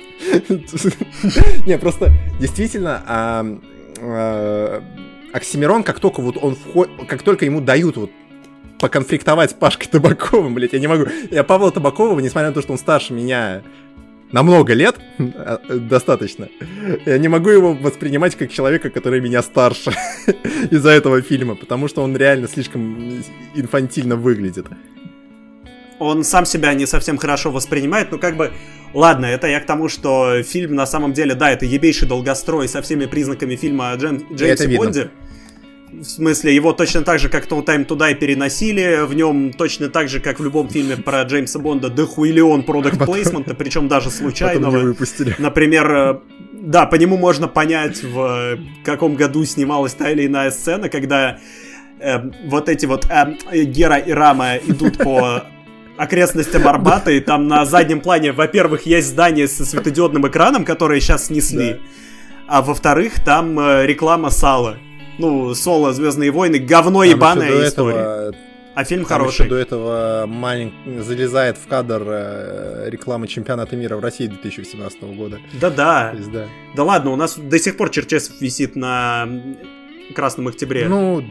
[1.66, 4.82] Не, просто действительно, а,
[5.32, 8.10] Оксимирон, как только вот он входит, как только ему дают вот
[8.78, 11.06] поконфликтовать с Пашкой Табаковым, блядь, я не могу.
[11.30, 13.62] Я Павла Табакова, несмотря на то, что он старше меня
[14.32, 16.48] на много лет э, достаточно.
[17.06, 19.92] Я не могу его воспринимать как человека, который меня старше
[20.70, 23.22] из-за этого фильма, потому что он реально слишком
[23.54, 24.66] инфантильно выглядит.
[25.98, 28.52] Он сам себя не совсем хорошо воспринимает, но как бы...
[28.94, 32.80] Ладно, это я к тому, что фильм на самом деле, да, это ебейший долгострой со
[32.80, 34.24] всеми признаками фильма о Джейм...
[34.32, 35.00] Джеймсе Бонде.
[35.00, 35.27] Видно.
[35.92, 39.04] В смысле, его точно так же, как No Time и переносили.
[39.06, 43.54] В нем точно так же, как в любом фильме про Джеймса Бонда, дохуиллион продукт плейсмента,
[43.54, 44.94] причем даже случайного.
[45.38, 46.18] Например, э,
[46.52, 51.38] да, по нему можно понять, в каком году снималась та или иная сцена, когда
[52.00, 55.44] э, вот эти вот э, Гера и Рама идут по
[55.96, 61.26] окрестностям Арбата, и там на заднем плане, во-первых, есть здание со светодиодным экраном, которое сейчас
[61.26, 61.78] снесли, да.
[62.46, 64.78] а во-вторых, там э, реклама сала
[65.18, 67.96] ну, соло Звездные войны, говно там ебаная история.
[67.98, 68.34] Этого...
[68.78, 69.40] А фильм Там хороший.
[69.40, 70.72] Еще до этого малень...
[71.02, 75.40] залезает в кадр э, рекламы чемпионата мира в России 2018 года.
[75.60, 76.14] Да-да.
[76.32, 76.46] да.
[76.76, 79.28] Да ладно, у нас до сих пор Черчесов висит на
[80.14, 80.88] Красном Октябре.
[80.88, 81.24] Ну,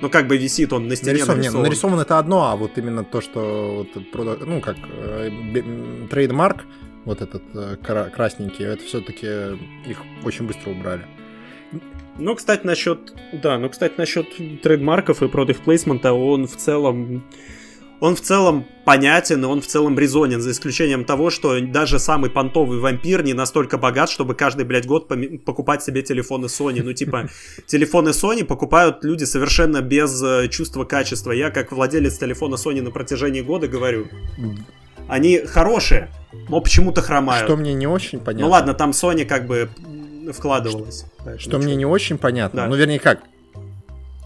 [0.00, 1.36] ну, как бы висит он на стене нарисован.
[1.36, 1.42] нарисован.
[1.42, 5.30] Нет, ну, нарисован это одно, а вот именно то, что вот, ну, как э,
[6.08, 6.64] trademark,
[7.04, 7.76] вот этот э,
[8.10, 9.26] красненький, это все-таки
[9.86, 11.04] их очень быстро убрали.
[12.18, 13.12] Ну, кстати, насчет...
[13.32, 14.26] Да, ну, кстати, насчет
[14.62, 17.24] trademark ов и product placement а, он в целом...
[17.98, 22.28] Он в целом понятен, и он в целом резонен, за исключением того, что даже самый
[22.28, 25.10] понтовый вампир не настолько богат, чтобы каждый, блядь, год
[25.46, 26.82] покупать себе телефоны Sony.
[26.82, 27.30] Ну, типа,
[27.66, 31.32] телефоны Sony покупают люди совершенно без э, чувства качества.
[31.32, 34.08] Я, как владелец телефона Sony на протяжении года, говорю,
[35.08, 36.10] они хорошие,
[36.50, 37.46] но почему-то хромают.
[37.46, 38.46] Что мне не очень понятно.
[38.46, 39.70] Ну ладно, там Sony как бы
[40.32, 41.06] вкладывалось.
[41.20, 42.62] Что, что мне не очень понятно.
[42.62, 42.68] Да.
[42.68, 43.20] Ну, вернее, как?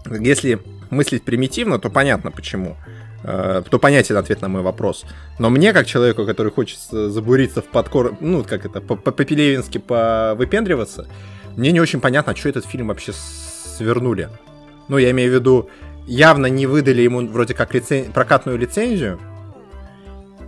[0.09, 2.77] Если мыслить примитивно, то понятно почему.
[3.23, 5.05] Э, то понятен ответ на мой вопрос.
[5.37, 8.17] Но мне, как человеку, который хочет забуриться в подкор...
[8.19, 11.07] Ну, как это, по-пелевински повыпендриваться,
[11.55, 14.29] мне не очень понятно, что этот фильм вообще свернули.
[14.87, 15.69] Ну, я имею в виду,
[16.07, 18.11] явно не выдали ему вроде как лицен...
[18.11, 19.19] прокатную лицензию,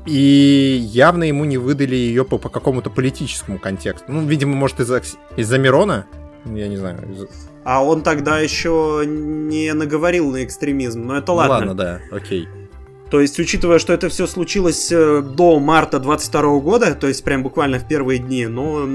[0.05, 4.05] и явно ему не выдали ее по, по какому-то политическому контексту.
[4.11, 5.01] Ну, видимо, может, из-за
[5.37, 6.05] из Мирона.
[6.45, 7.27] Я не знаю.
[7.63, 11.55] А он тогда еще не наговорил на экстремизм, но это Ну ладно.
[11.55, 12.47] ладно, да, окей.
[13.09, 17.43] То есть, учитывая, что это все случилось э, до марта 22 года, то есть прям
[17.43, 18.89] буквально в первые дни, но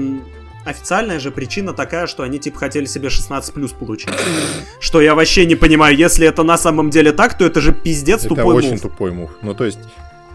[0.65, 4.09] официальная же причина такая, что они типа хотели себе 16 плюс получить.
[4.81, 8.19] Что я вообще не понимаю, если это на самом деле так, то это же пиздец
[8.25, 8.81] Это тупой очень мув.
[8.81, 9.31] тупой мув.
[9.41, 9.79] Ну, то есть,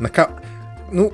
[0.01, 0.31] на ко-
[0.93, 1.13] Ну,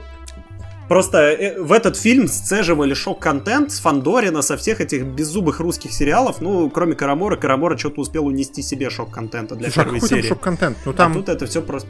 [0.90, 6.40] Просто э, в этот фильм сцеживали шок-контент с Фандорина, со всех этих беззубых русских сериалов,
[6.40, 10.28] ну, кроме Карамора, Карамора что-то успел унести себе шок-контента для слушай, а первой там серии.
[10.28, 10.78] шок-контент?
[10.84, 11.14] Ну, А там...
[11.14, 11.88] тут это все просто...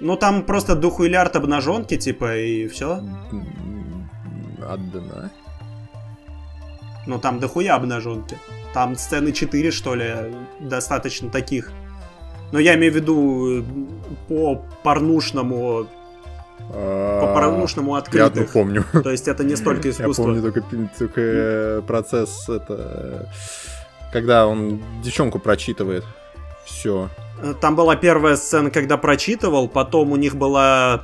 [0.00, 3.04] Ну, там просто духуилярд обнаженки, типа, и все.
[4.68, 5.30] Отдана.
[7.06, 8.36] Ну, там дохуя обнаженки.
[8.72, 10.12] Там сцены 4, что ли,
[10.58, 11.70] достаточно таких.
[12.50, 13.64] Но я имею в виду э,
[14.26, 15.86] по порнушному,
[16.70, 18.52] по порнушному А, Я одну открытых.
[18.52, 18.84] помню.
[19.02, 20.24] То есть это не столько Я искусство.
[20.24, 20.62] помню только,
[20.98, 23.26] только э, процесс, это...
[23.28, 26.04] э, Когда он девчонку прочитывает.
[26.64, 27.10] Все.
[27.42, 31.00] Э, Там была первая сцена, когда прочитывал, потом у них была А,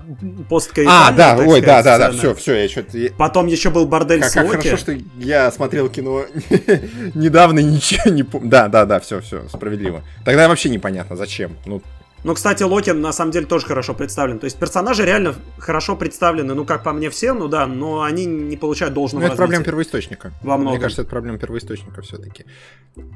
[0.49, 2.99] посткаитальная, да, ой, да, сказать, да, да, все, все, я что-то...
[3.19, 4.57] Потом еще был бордель Как, с как Локи.
[4.69, 6.25] хорошо, что я смотрел кино
[7.15, 8.49] недавно и ничего не помню.
[8.49, 10.03] Да, да, да, все, все, справедливо.
[10.25, 11.57] Тогда вообще непонятно, зачем.
[11.67, 11.83] Ну,
[12.23, 14.39] Ну, кстати, Локи на самом деле тоже хорошо представлен.
[14.39, 18.27] То есть персонажи реально хорошо представлены, ну, как по мне все, ну да, но они
[18.27, 19.71] не получают ну должного это проблема развития.
[19.71, 20.33] первоисточника.
[20.43, 20.81] Во Мне многом.
[20.83, 22.45] кажется, это проблема первоисточника все-таки.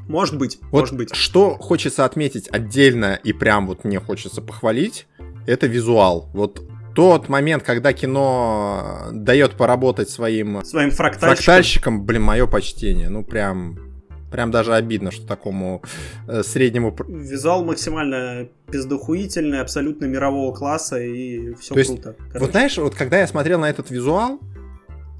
[0.09, 1.15] Может быть, Вот может быть.
[1.15, 5.07] что хочется отметить отдельно и прям вот мне хочется похвалить,
[5.47, 6.31] это визуал.
[6.33, 6.63] Вот
[6.95, 11.37] тот момент, когда кино дает поработать своим Своим фрактальщиком.
[11.37, 13.09] фрактальщиком, блин, мое почтение.
[13.09, 13.79] Ну прям,
[14.35, 15.81] прям даже обидно, что такому
[16.27, 16.93] э, среднему...
[17.07, 22.17] Визуал максимально пиздохуительный, абсолютно мирового класса, и все То есть, круто.
[22.19, 22.51] Вот короче.
[22.51, 24.41] знаешь, вот когда я смотрел на этот визуал,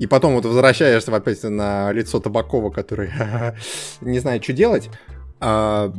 [0.01, 3.13] и потом вот возвращаешься опять на лицо Табакова, который
[4.01, 4.91] не знает, что делать,
[5.39, 5.93] а,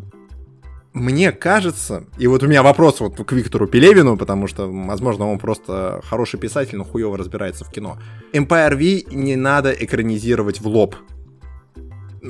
[0.91, 5.39] мне кажется, и вот у меня вопрос вот к Виктору Пелевину, потому что, возможно, он
[5.39, 7.97] просто хороший писатель, но хуево разбирается в кино.
[8.33, 10.97] Empire V не надо экранизировать в лоб.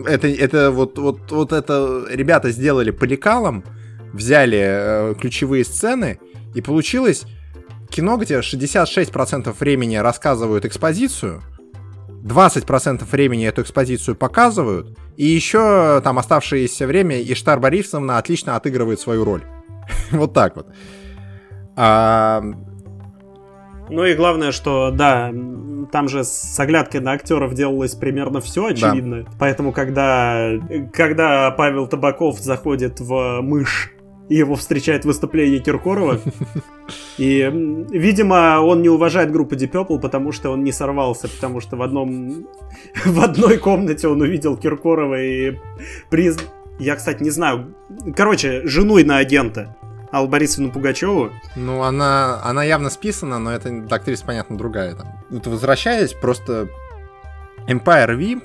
[0.05, 3.63] Это, это вот, вот, вот это ребята сделали по лекалам,
[4.13, 6.19] взяли э, ключевые сцены,
[6.53, 7.25] и получилось
[7.89, 11.41] кино, где 66% времени рассказывают экспозицию,
[12.23, 19.23] 20% времени эту экспозицию показывают, и еще там оставшееся время Иштар Борисовна отлично отыгрывает свою
[19.23, 19.43] роль.
[20.11, 20.67] Вот так вот.
[21.75, 22.43] А,
[23.89, 25.31] Ну и главное, что, да,
[25.91, 29.25] там же с оглядкой на актеров делалось примерно все, очевидно.
[29.39, 30.51] Поэтому, когда,
[30.93, 33.91] когда Павел Табаков заходит в мышь,
[34.27, 36.19] и его встречает выступление Киркорова,
[37.17, 37.49] и,
[37.91, 41.83] видимо, он не уважает группу Deep Purple, потому что он не сорвался, потому что в
[41.83, 42.47] одном
[43.05, 45.57] в одной комнате он увидел Киркорова и
[46.09, 46.37] приз...
[46.77, 47.73] Я, кстати, не знаю.
[48.17, 49.77] Короче, жену иноагента
[50.15, 51.33] Аллу Борисовну Пугачеву.
[51.57, 54.95] Ну, она, она явно списана, но это актриса, понятно, другая.
[54.95, 55.21] Там.
[55.29, 56.69] Вот возвращаясь, просто
[57.67, 58.41] Empire V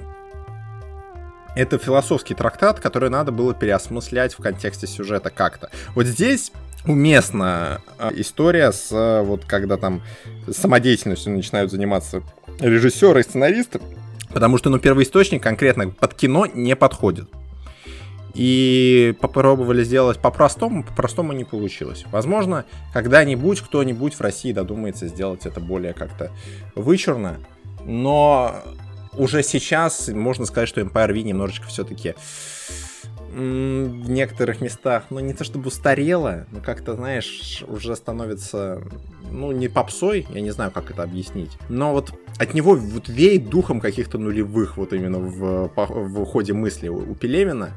[1.55, 5.71] это философский трактат, который надо было переосмыслять в контексте сюжета как-то.
[5.95, 6.51] Вот здесь
[6.87, 10.03] уместна э, история с э, вот когда там
[10.51, 12.23] самодеятельностью начинают заниматься
[12.59, 13.81] режиссеры и сценаристы,
[14.33, 17.29] потому что, ну, первоисточник конкретно под кино не подходит.
[18.35, 22.05] И попробовали сделать по-простому, по-простому не получилось.
[22.11, 26.31] Возможно, когда-нибудь кто-нибудь в России додумается сделать это более как-то
[26.74, 27.39] вычурно,
[27.85, 28.55] но
[29.16, 32.14] уже сейчас можно сказать, что Empire V немножечко все-таки
[33.33, 38.83] в некоторых местах, ну не то чтобы устарело, но как-то, знаешь, уже становится,
[39.31, 43.49] ну не попсой, я не знаю, как это объяснить, но вот от него вот веет
[43.49, 47.70] духом каких-то нулевых вот именно в, в ходе мысли у Пелевина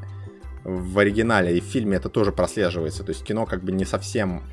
[0.63, 4.43] в оригинале и в фильме это тоже прослеживается, то есть кино как бы не совсем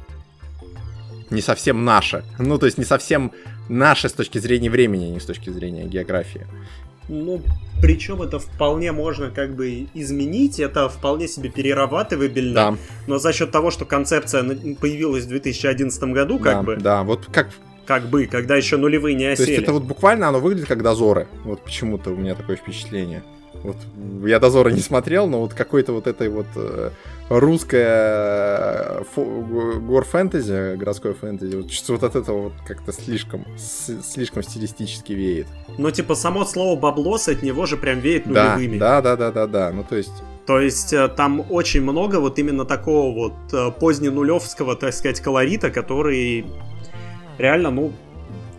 [1.31, 3.33] не совсем наше, ну то есть не совсем
[3.69, 6.47] наше с точки зрения времени, не с точки зрения географии.
[7.09, 7.43] Ну,
[7.83, 12.55] причем это вполне можно как бы изменить, это вполне себе перерабатывабельно.
[12.55, 12.77] Да,
[13.09, 14.45] Но за счет того, что концепция
[14.77, 17.51] появилась в 2011 году, как да, бы, да, вот как
[17.85, 19.51] как бы, когда еще нулевые не То осели.
[19.51, 21.27] есть это вот буквально оно выглядит как дозоры.
[21.45, 23.25] Вот почему-то у меня такое впечатление.
[23.63, 23.77] Вот
[24.27, 26.91] я дозоры не смотрел, но вот какой-то вот этой вот э,
[27.29, 35.47] русское гор фэнтези, городское фэнтези, вот, вот от этого вот как-то слишком, слишком стилистически веет.
[35.79, 38.79] Но типа само слово баблос от него же прям веет нулевыми.
[38.79, 39.71] да, да, да, да, да.
[39.73, 40.13] Ну то есть,
[40.47, 45.71] То есть э, там очень много вот именно такого вот э, поздненулевского, так сказать, колорита,
[45.71, 46.47] который
[47.39, 47.93] реально, ну,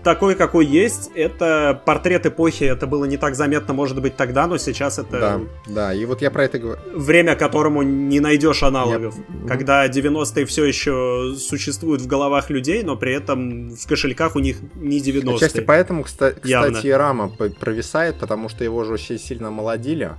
[0.03, 1.11] такой, какой есть.
[1.15, 2.63] Это портрет эпохи.
[2.63, 5.19] Это было не так заметно, может быть, тогда, но сейчас это...
[5.19, 6.81] Да, да, и вот я про это говорю.
[6.95, 9.15] Время, которому не найдешь аналогов.
[9.17, 9.47] Я...
[9.47, 14.57] Когда 90-е все еще существуют в головах людей, но при этом в кошельках у них
[14.75, 15.35] не 90-е.
[15.35, 16.81] Отчасти поэтому, кстати, Явно.
[16.97, 20.11] Рама провисает, потому что его же очень сильно молодили.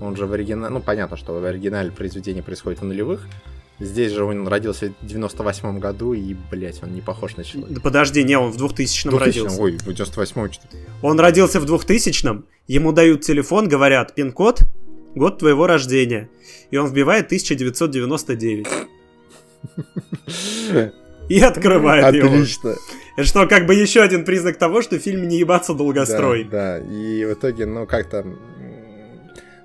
[0.00, 0.72] Он же в оригинале...
[0.72, 3.26] Ну, понятно, что в оригинале произведение происходит в нулевых,
[3.78, 7.74] Здесь же он родился в 98 году, и, блядь, он не похож на человека.
[7.74, 9.60] Да подожди, не, он в 2000-м 2000 родился.
[9.60, 10.62] Ой, в 98-м что
[11.02, 14.62] Он родился в 2000-м, ему дают телефон, говорят, пин-код,
[15.14, 16.30] год твоего рождения.
[16.70, 18.66] И он вбивает 1999.
[21.28, 22.28] И открывает его.
[22.28, 22.76] Отлично.
[23.16, 26.44] Это что, как бы еще один признак того, что фильм не ебаться долгострой.
[26.44, 26.86] Да, да.
[26.86, 28.24] и в итоге, ну, как-то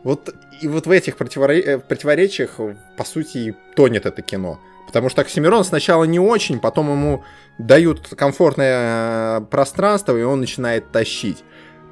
[0.04, 1.60] вот и вот в этих противоре...
[1.62, 2.60] Э, противоречиях,
[2.98, 4.60] по сути, тонет это кино.
[4.88, 7.24] Потому что Оксимирон сначала не очень, потом ему
[7.58, 11.44] дают комфортное э, пространство, и он начинает тащить.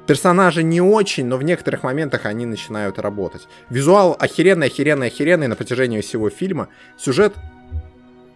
[0.06, 3.48] Персонажи не очень, но в некоторых моментах они начинают работать.
[3.68, 6.68] Визуал охеренный, охеренный, охеренный на протяжении всего фильма.
[6.98, 7.34] Сюжет,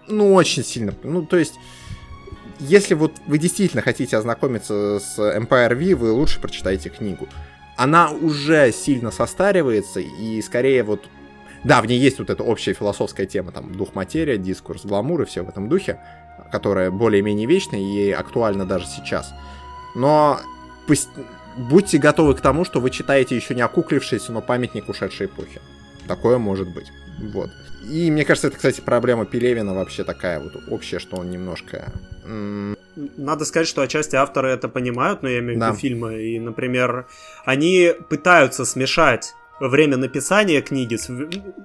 [0.08, 0.94] ну, очень сильно...
[1.02, 1.54] Ну, то есть,
[2.60, 7.28] если вот вы действительно хотите ознакомиться с Empire V, вы лучше прочитайте книгу
[7.76, 11.08] она уже сильно состаривается, и скорее вот...
[11.64, 15.24] Да, в ней есть вот эта общая философская тема, там, дух материя, дискурс, гламур и
[15.24, 15.98] все в этом духе,
[16.52, 19.32] которая более-менее вечная и актуальна даже сейчас.
[19.94, 20.40] Но
[20.86, 21.08] пусть...
[21.56, 25.60] будьте готовы к тому, что вы читаете еще не окуклившийся, но памятник ушедшей эпохи.
[26.06, 26.92] Такое может быть.
[27.32, 27.50] Вот.
[27.90, 31.92] И мне кажется, это, кстати, проблема Пелевина вообще такая вот общая, что он немножко...
[33.16, 35.74] Надо сказать, что отчасти авторы это понимают, но я имею в виду да.
[35.74, 36.22] фильмы.
[36.22, 37.06] И, например,
[37.44, 41.08] они пытаются смешать время написания книги, с,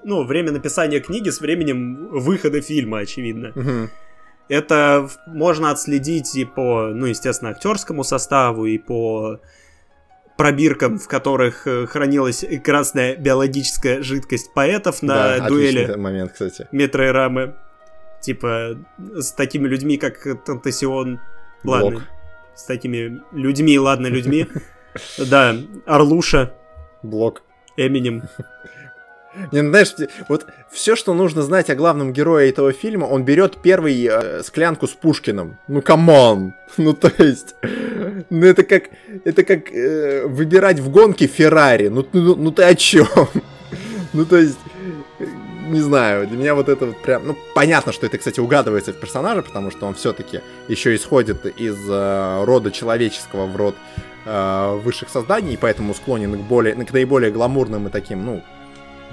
[0.04, 3.52] ну, время написания книги с временем выхода фильма, очевидно.
[3.56, 3.90] Угу.
[4.50, 9.40] Это можно отследить и по, ну, естественно, актерскому составу, и по
[10.40, 16.66] пробиркам, в которых э, хранилась красная биологическая жидкость поэтов на да, дуэли момент, кстати.
[16.72, 17.56] метро и рамы.
[18.22, 21.20] Типа с такими людьми, как Tentacion.
[21.66, 22.08] Ладно.
[22.56, 24.48] С такими людьми, ладно, людьми.
[25.18, 26.54] Да, Орлуша.
[27.04, 27.44] Блок.
[27.76, 28.24] Эминем.
[29.52, 29.94] Не, ну, знаешь,
[30.28, 34.88] вот все, что нужно знать о главном герое этого фильма, он берет первый э, склянку
[34.88, 35.58] с Пушкиным.
[35.68, 36.54] Ну, come on!
[36.78, 37.56] Ну, то есть,
[38.30, 38.90] ну, это как,
[39.26, 41.88] это как э, выбирать в гонке Феррари.
[41.88, 43.08] Ну, ну, ну, ты о чем?
[44.14, 44.60] ну, то есть,
[45.68, 49.00] не знаю, для меня вот это вот прям, ну, понятно, что это, кстати, угадывается в
[49.00, 53.76] персонаже, потому что он все-таки еще исходит из э, рода человеческого в род
[54.26, 58.44] э, высших созданий, и поэтому склонен к более, к наиболее гламурным и таким, ну,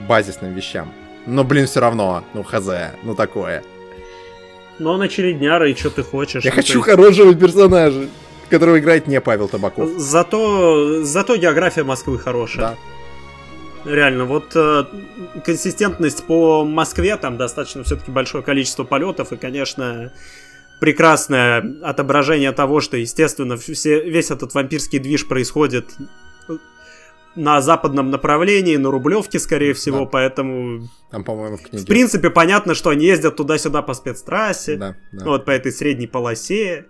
[0.08, 0.92] базисным вещам.
[1.26, 2.68] Но, блин, все равно, ну, хз,
[3.02, 3.62] ну, такое.
[4.78, 6.44] Но он очередняра, и что ты хочешь?
[6.44, 6.90] Я ну, хочу есть...
[6.90, 8.08] хорошего персонажа,
[8.50, 9.88] которого играет не Павел Табаков.
[9.96, 12.76] Зато, зато география Москвы хорошая.
[13.84, 13.90] Да.
[13.90, 14.84] Реально, вот э,
[15.44, 20.12] консистентность по Москве, там достаточно все-таки большое количество полетов, и, конечно,
[20.80, 25.90] прекрасное отображение того, что, естественно, все, весь этот вампирский движ происходит
[27.36, 30.06] на западном направлении, на Рублевке, скорее всего, да.
[30.06, 30.88] поэтому...
[31.10, 31.84] Там, по-моему, в книге.
[31.84, 35.24] В принципе, понятно, что они ездят туда-сюда по спецтрассе, да, да.
[35.24, 36.86] вот по этой средней полосе.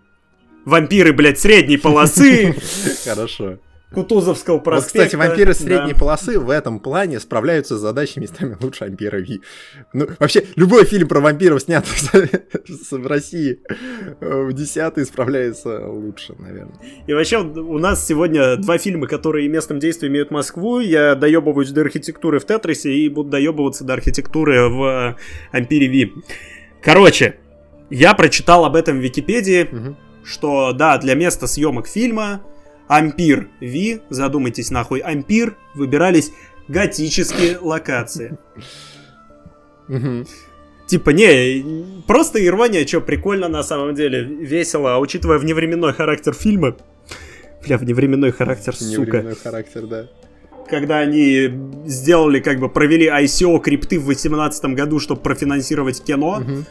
[0.65, 2.55] Вампиры, блядь, средней полосы.
[3.05, 3.59] Хорошо.
[3.97, 4.99] Кутузовского проспекта.
[4.99, 5.99] Вот, кстати, вампиры средней да.
[5.99, 9.41] полосы в этом плане справляются с задачей местами лучше Ампира Ви.
[9.95, 11.91] Ну, вообще, любой фильм про вампиров, снятый
[12.91, 13.61] в России
[14.21, 16.77] в десятый, справляется лучше, наверное.
[17.07, 20.81] И вообще, у нас сегодня два фильма, которые местным действием имеют Москву.
[20.81, 25.17] Я доебываюсь до архитектуры в Тетрисе и буду доебываться до архитектуры в
[25.53, 26.13] Ампире Ви.
[26.83, 27.37] Короче,
[27.89, 29.97] я прочитал об этом в Википедии, угу.
[30.23, 32.43] что, да, для места съемок фильма
[32.89, 36.33] Ампир Ви, задумайтесь нахуй, Ампир, выбирались
[36.69, 38.39] готические локации.
[40.87, 46.77] Типа, не, просто ирония, что прикольно на самом деле, весело, а учитывая вневременной характер фильма,
[47.65, 48.95] бля, вневременной характер, сука.
[48.95, 50.07] Вневременной характер, да.
[50.69, 51.51] Когда они
[51.87, 56.65] сделали, как бы, провели ICO крипты в 2018 году, чтобы профинансировать кино, угу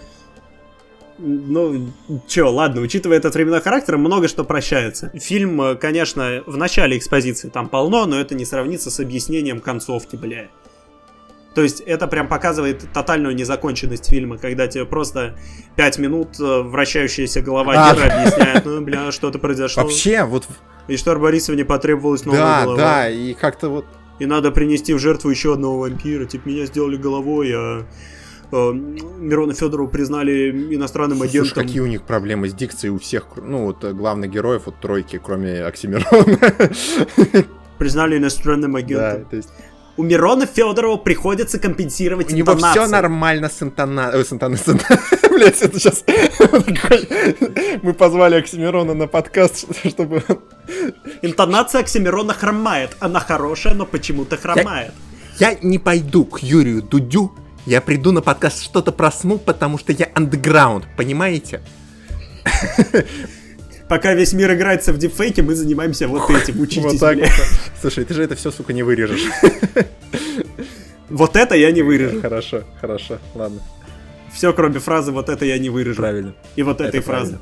[1.18, 1.92] ну,
[2.28, 5.12] чё, ладно, учитывая этот временной характер, много что прощается.
[5.16, 10.16] Фильм, э, конечно, в начале экспозиции там полно, но это не сравнится с объяснением концовки,
[10.16, 10.48] бля.
[11.54, 15.38] То есть это прям показывает тотальную незаконченность фильма, когда тебе просто
[15.78, 19.84] пять минут э, вращающаяся голова а, Гера объясняет, ну, бля, что-то произошло.
[19.84, 20.46] Вообще, вот...
[20.88, 22.78] И что Борисовне потребовалась новая да, голова.
[22.78, 23.86] Да, да, и как-то вот...
[24.20, 26.26] И надо принести в жертву еще одного вампира.
[26.26, 27.86] Типа, меня сделали головой, а
[28.52, 31.64] Мирона Федорова признали иностранным Слушай, агентом.
[31.64, 35.20] какие у них проблемы с дикцией у всех, ну, вот э, главных героев, вот тройки,
[35.24, 36.38] кроме Оксимирона.
[37.78, 39.26] Признали иностранным Да, агентом.
[39.26, 39.50] то есть
[39.98, 42.90] У Мирона Федорова приходится компенсировать у него все интонацию.
[42.92, 44.24] нормально с интонацией.
[44.26, 44.80] С интонацией.
[45.36, 46.04] Блять, это сейчас...
[47.82, 50.24] Мы позвали Оксимирона на подкаст, чтобы...
[51.22, 52.96] Интонация Оксимирона хромает.
[53.00, 54.92] Она хорошая, но почему-то хромает.
[55.40, 57.34] Я не пойду к Юрию Дудю,
[57.66, 61.62] я приду на подкаст что-то просну, потому что я андеграунд, понимаете?
[63.88, 66.60] Пока весь мир играется в дипфейке, мы занимаемся вот этим.
[66.60, 67.28] Учитесь, Вот так бля.
[67.28, 67.48] вот.
[67.82, 69.26] Слушай, ты же это все, сука, не вырежешь.
[71.10, 72.20] Вот это я не вырежу.
[72.20, 73.62] Хорошо, хорошо, ладно.
[74.34, 75.98] Все, кроме фразы «вот это я не вырежу».
[75.98, 76.34] Правильно.
[76.56, 77.38] И вот этой Это фразы.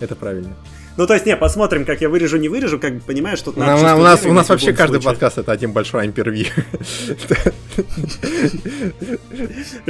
[0.00, 0.54] Это правильно.
[1.00, 3.96] Ну, то есть, не, посмотрим, как я вырежу, не вырежу, как бы понимаешь, тут надо
[3.96, 6.48] у нас, у нас вообще каждый подкаст это один большой амперви.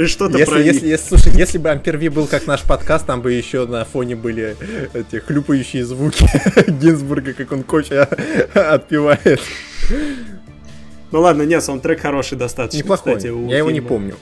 [0.05, 3.65] Что-то Если, если, если, слушай, если бы амперви был как наш подкаст, там бы еще
[3.65, 4.55] на фоне были
[4.93, 6.25] эти хлюпающие звуки
[6.71, 8.07] Гинзбурга, как он кофе
[8.53, 9.41] отпивает.
[11.11, 13.17] Ну ладно, нет, саундтрек хороший достаточно, Неплохой.
[13.17, 13.89] кстати, Я его не фильма.
[13.89, 14.15] помню.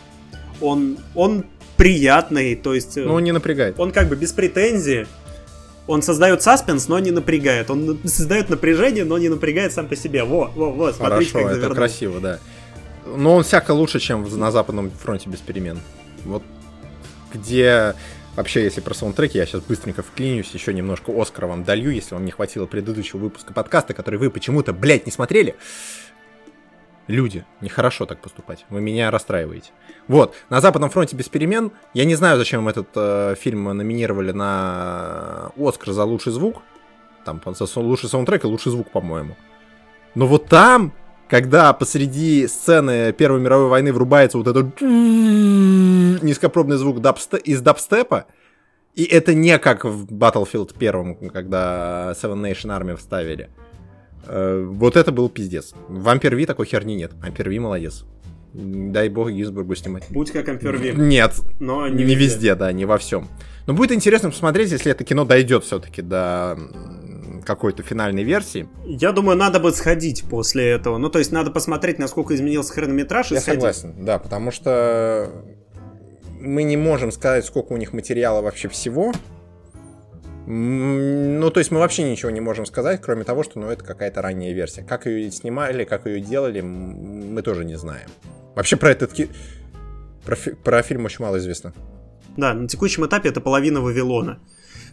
[0.60, 1.46] Он, он
[1.78, 2.96] приятный, то есть...
[2.98, 3.80] Но он не напрягает.
[3.80, 5.06] он как бы без претензий.
[5.90, 7.72] Он создает саспенс, но не напрягает.
[7.72, 10.24] Он создает напряжение, но не напрягает сам по себе.
[10.24, 11.76] Во, во, во, смотрите, Хорошо, как это завернул.
[11.76, 12.40] красиво, да.
[13.08, 15.80] Но он всяко лучше, чем на Западном фронте без перемен.
[16.26, 16.44] Вот
[17.34, 17.96] где...
[18.36, 22.24] Вообще, если про саундтреки, я сейчас быстренько вклинюсь, еще немножко Оскара вам долью, если вам
[22.24, 25.56] не хватило предыдущего выпуска подкаста, который вы почему-то, блядь, не смотрели.
[27.10, 28.68] Люди, нехорошо так поступать.
[28.70, 29.72] Вы меня расстраиваете.
[30.08, 31.72] Вот, на Западном фронте без перемен.
[31.96, 36.62] Я не знаю, зачем этот э, фильм номинировали на Оскар за лучший звук.
[37.26, 39.36] Там за лучший саундтрек и лучший звук, по-моему.
[40.14, 40.94] Но вот там,
[41.28, 47.00] когда посреди сцены Первой мировой войны врубается вот этот низкопробный звук
[47.38, 48.28] из дабстепа,
[48.94, 53.50] и это не как в Battlefield первом, когда Seven Nation Army вставили.
[54.28, 55.74] Э, Вот это был пиздец.
[55.88, 57.12] В Ампер Ви такой херни нет.
[57.22, 58.06] Ампер Ви молодец.
[58.54, 60.06] Дай бог Гинзбургу снимать.
[60.10, 62.56] Будь как Амперви, Нет, но не, не, везде.
[62.56, 63.28] да, не во всем.
[63.68, 66.58] Но будет интересно посмотреть, если это кино дойдет все-таки до
[67.46, 68.68] какой-то финальной версии.
[68.86, 70.98] Я думаю, надо бы сходить после этого.
[70.98, 73.62] Ну, то есть, надо посмотреть, насколько изменился хронометраж и Я сходить.
[73.62, 75.30] согласен, да, потому что
[76.40, 79.14] мы не можем сказать, сколько у них материала вообще всего.
[80.48, 84.22] Ну, то есть мы вообще ничего не можем сказать, кроме того, что ну, это какая-то
[84.22, 84.84] ранняя версия.
[84.84, 88.10] Как ее снимали, как ее делали, мы тоже не знаем.
[88.56, 89.30] Вообще про этот ки-
[90.26, 91.74] про, фи- про фильм очень мало известно.
[92.38, 94.40] Да, на текущем этапе это половина Вавилона.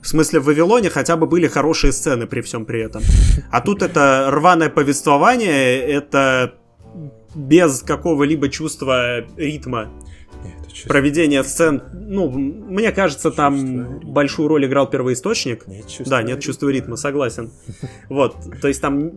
[0.03, 3.03] В смысле, в Вавилоне хотя бы были хорошие сцены при всем при этом.
[3.51, 6.55] А тут это рваное повествование, это
[7.35, 9.91] без какого-либо чувства ритма
[10.77, 11.83] Чувство- проведения сцен.
[11.95, 14.13] Ну, мне кажется, там Чувство ритма.
[14.13, 15.67] большую роль играл первоисточник.
[15.67, 16.43] Нет чувства Да, нет ритма.
[16.43, 17.51] чувства ритма, согласен.
[18.11, 19.11] Вот, то есть там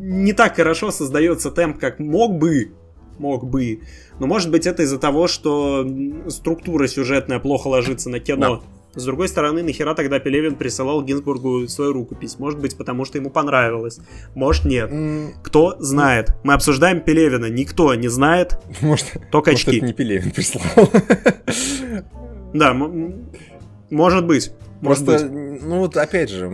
[0.00, 2.72] не так хорошо создается темп, как мог бы,
[3.18, 3.80] мог бы.
[4.18, 5.86] Но может быть это из-за того, что
[6.28, 8.62] структура сюжетная плохо ложится на кино.
[8.96, 12.38] С другой стороны, нахера тогда Пелевин присылал Гинзбургу свою рукопись?
[12.38, 14.00] Может быть, потому что ему понравилось.
[14.34, 14.90] Может, нет.
[15.42, 16.32] Кто знает?
[16.44, 17.46] Мы обсуждаем Пелевина.
[17.46, 19.76] Никто не знает, Может, только может, очки.
[19.78, 20.64] это не Пелевин прислал.
[22.54, 22.72] Да,
[23.90, 24.50] может быть.
[24.80, 25.62] Может Просто, быть.
[25.62, 26.48] ну вот опять же,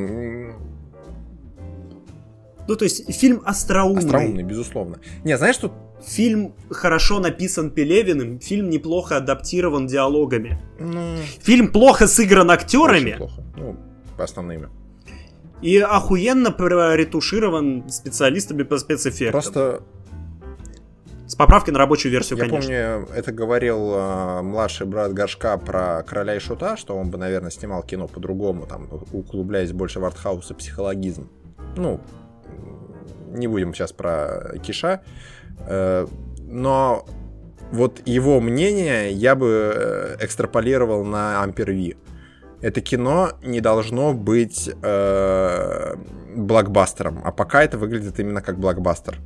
[2.68, 4.04] Ну, то есть, фильм остроумный.
[4.04, 4.98] остроумный, безусловно.
[5.24, 5.72] Не, знаешь, что
[6.04, 10.60] Фильм хорошо написан Пелевиным, фильм неплохо адаптирован диалогами.
[10.80, 13.42] Ну, Фильм плохо сыгран актерами очень плохо.
[13.56, 13.76] Ну,
[14.16, 14.68] по основным.
[15.60, 19.30] и охуенно проретуширован специалистами по спецэффектам.
[19.32, 19.82] Просто
[21.28, 22.60] С поправкой на рабочую версию, я конечно.
[22.68, 27.50] помню, это говорил э, младший брат Горшка про Короля и Шута, что он бы, наверное,
[27.52, 31.28] снимал кино по-другому, там, углубляясь больше в артхаус и психологизм.
[31.76, 32.00] Ну,
[33.28, 35.02] не будем сейчас про Киша.
[35.66, 36.06] Э,
[36.40, 37.06] но
[37.72, 41.96] вот его мнение я бы э, экстраполировал на Ампер Ви.
[42.60, 45.94] Это кино не должно быть э,
[46.36, 49.18] блокбастером, а пока это выглядит именно как блокбастер.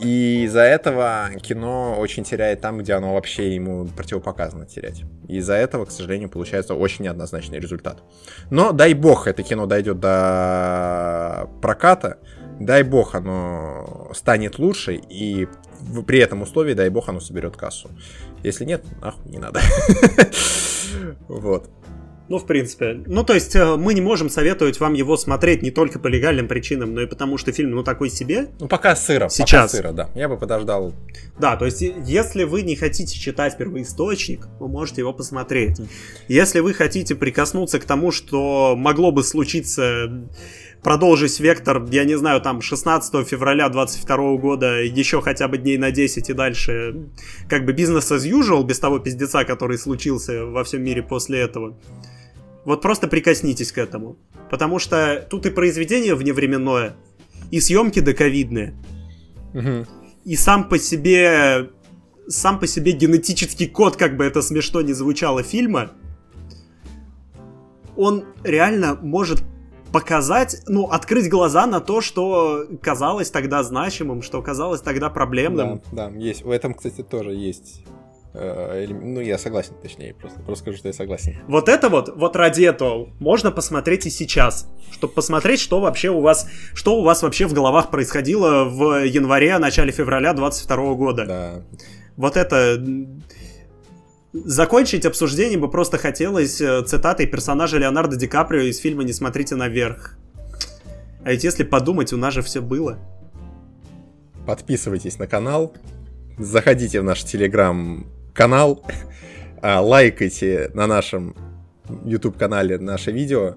[0.00, 5.02] И из-за этого кино очень теряет там, где оно вообще ему противопоказано терять.
[5.28, 8.02] И из-за этого, к сожалению, получается очень неоднозначный результат.
[8.50, 12.18] Но дай бог это кино дойдет до проката,
[12.58, 15.48] дай бог оно станет лучше, и
[16.06, 17.90] при этом условии, дай бог, оно соберет кассу.
[18.42, 19.60] Если нет, нахуй не надо.
[21.28, 21.70] Вот.
[22.30, 23.02] Ну, в принципе.
[23.06, 26.46] Ну, то есть, э, мы не можем советовать вам его смотреть не только по легальным
[26.46, 28.50] причинам, но и потому, что фильм, ну, такой себе.
[28.60, 29.28] Ну, пока сыро.
[29.28, 29.50] Сейчас.
[29.50, 30.10] Пока сыро, да.
[30.14, 30.94] Я бы подождал.
[31.40, 35.80] Да, то есть, если вы не хотите читать первоисточник, вы можете его посмотреть.
[36.28, 40.08] Если вы хотите прикоснуться к тому, что могло бы случиться
[40.84, 45.90] продолжить вектор, я не знаю, там 16 февраля 22 года, еще хотя бы дней на
[45.90, 47.08] 10 и дальше,
[47.48, 51.76] как бы бизнес as usual, без того пиздеца, который случился во всем мире после этого.
[52.64, 54.16] Вот просто прикоснитесь к этому.
[54.50, 56.96] Потому что тут и произведение вневременное,
[57.50, 58.74] и съемки доковидные.
[59.54, 59.86] Угу.
[60.24, 61.70] И сам по себе
[62.30, 65.90] сам по себе генетический код, как бы это смешно не звучало, фильма,
[67.96, 69.42] он реально может
[69.92, 75.82] показать, ну, открыть глаза на то, что казалось тогда значимым, что казалось тогда проблемным.
[75.90, 76.44] Да, да, есть.
[76.44, 77.84] В этом, кстати, тоже есть
[78.32, 81.36] ну, я согласен, точнее, просто, просто скажу, что я согласен.
[81.48, 86.20] Вот это вот, вот ради этого можно посмотреть и сейчас, чтобы посмотреть, что вообще у
[86.20, 91.26] вас, что у вас вообще в головах происходило в январе, начале февраля 22 года.
[91.26, 91.62] Да.
[92.16, 92.80] Вот это...
[94.32, 99.56] Закончить обсуждение бы просто хотелось э, цитатой персонажа Леонардо Ди Каприо из фильма «Не смотрите
[99.56, 100.16] наверх».
[101.24, 102.96] А ведь если подумать, у нас же все было.
[104.46, 105.74] Подписывайтесь на канал,
[106.38, 108.84] заходите в наш телеграм канал,
[109.62, 111.36] а, лайкайте на нашем
[112.04, 113.56] YouTube канале наше видео.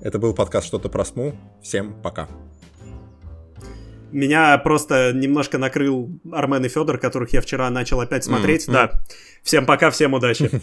[0.00, 1.34] Это был подкаст «Что-то про СМУ».
[1.62, 2.28] Всем пока.
[4.10, 8.68] Меня просто немножко накрыл Армен и Федор, которых я вчера начал опять смотреть.
[8.68, 8.72] Mm-hmm.
[8.72, 9.04] Да.
[9.42, 10.50] Всем пока, всем удачи.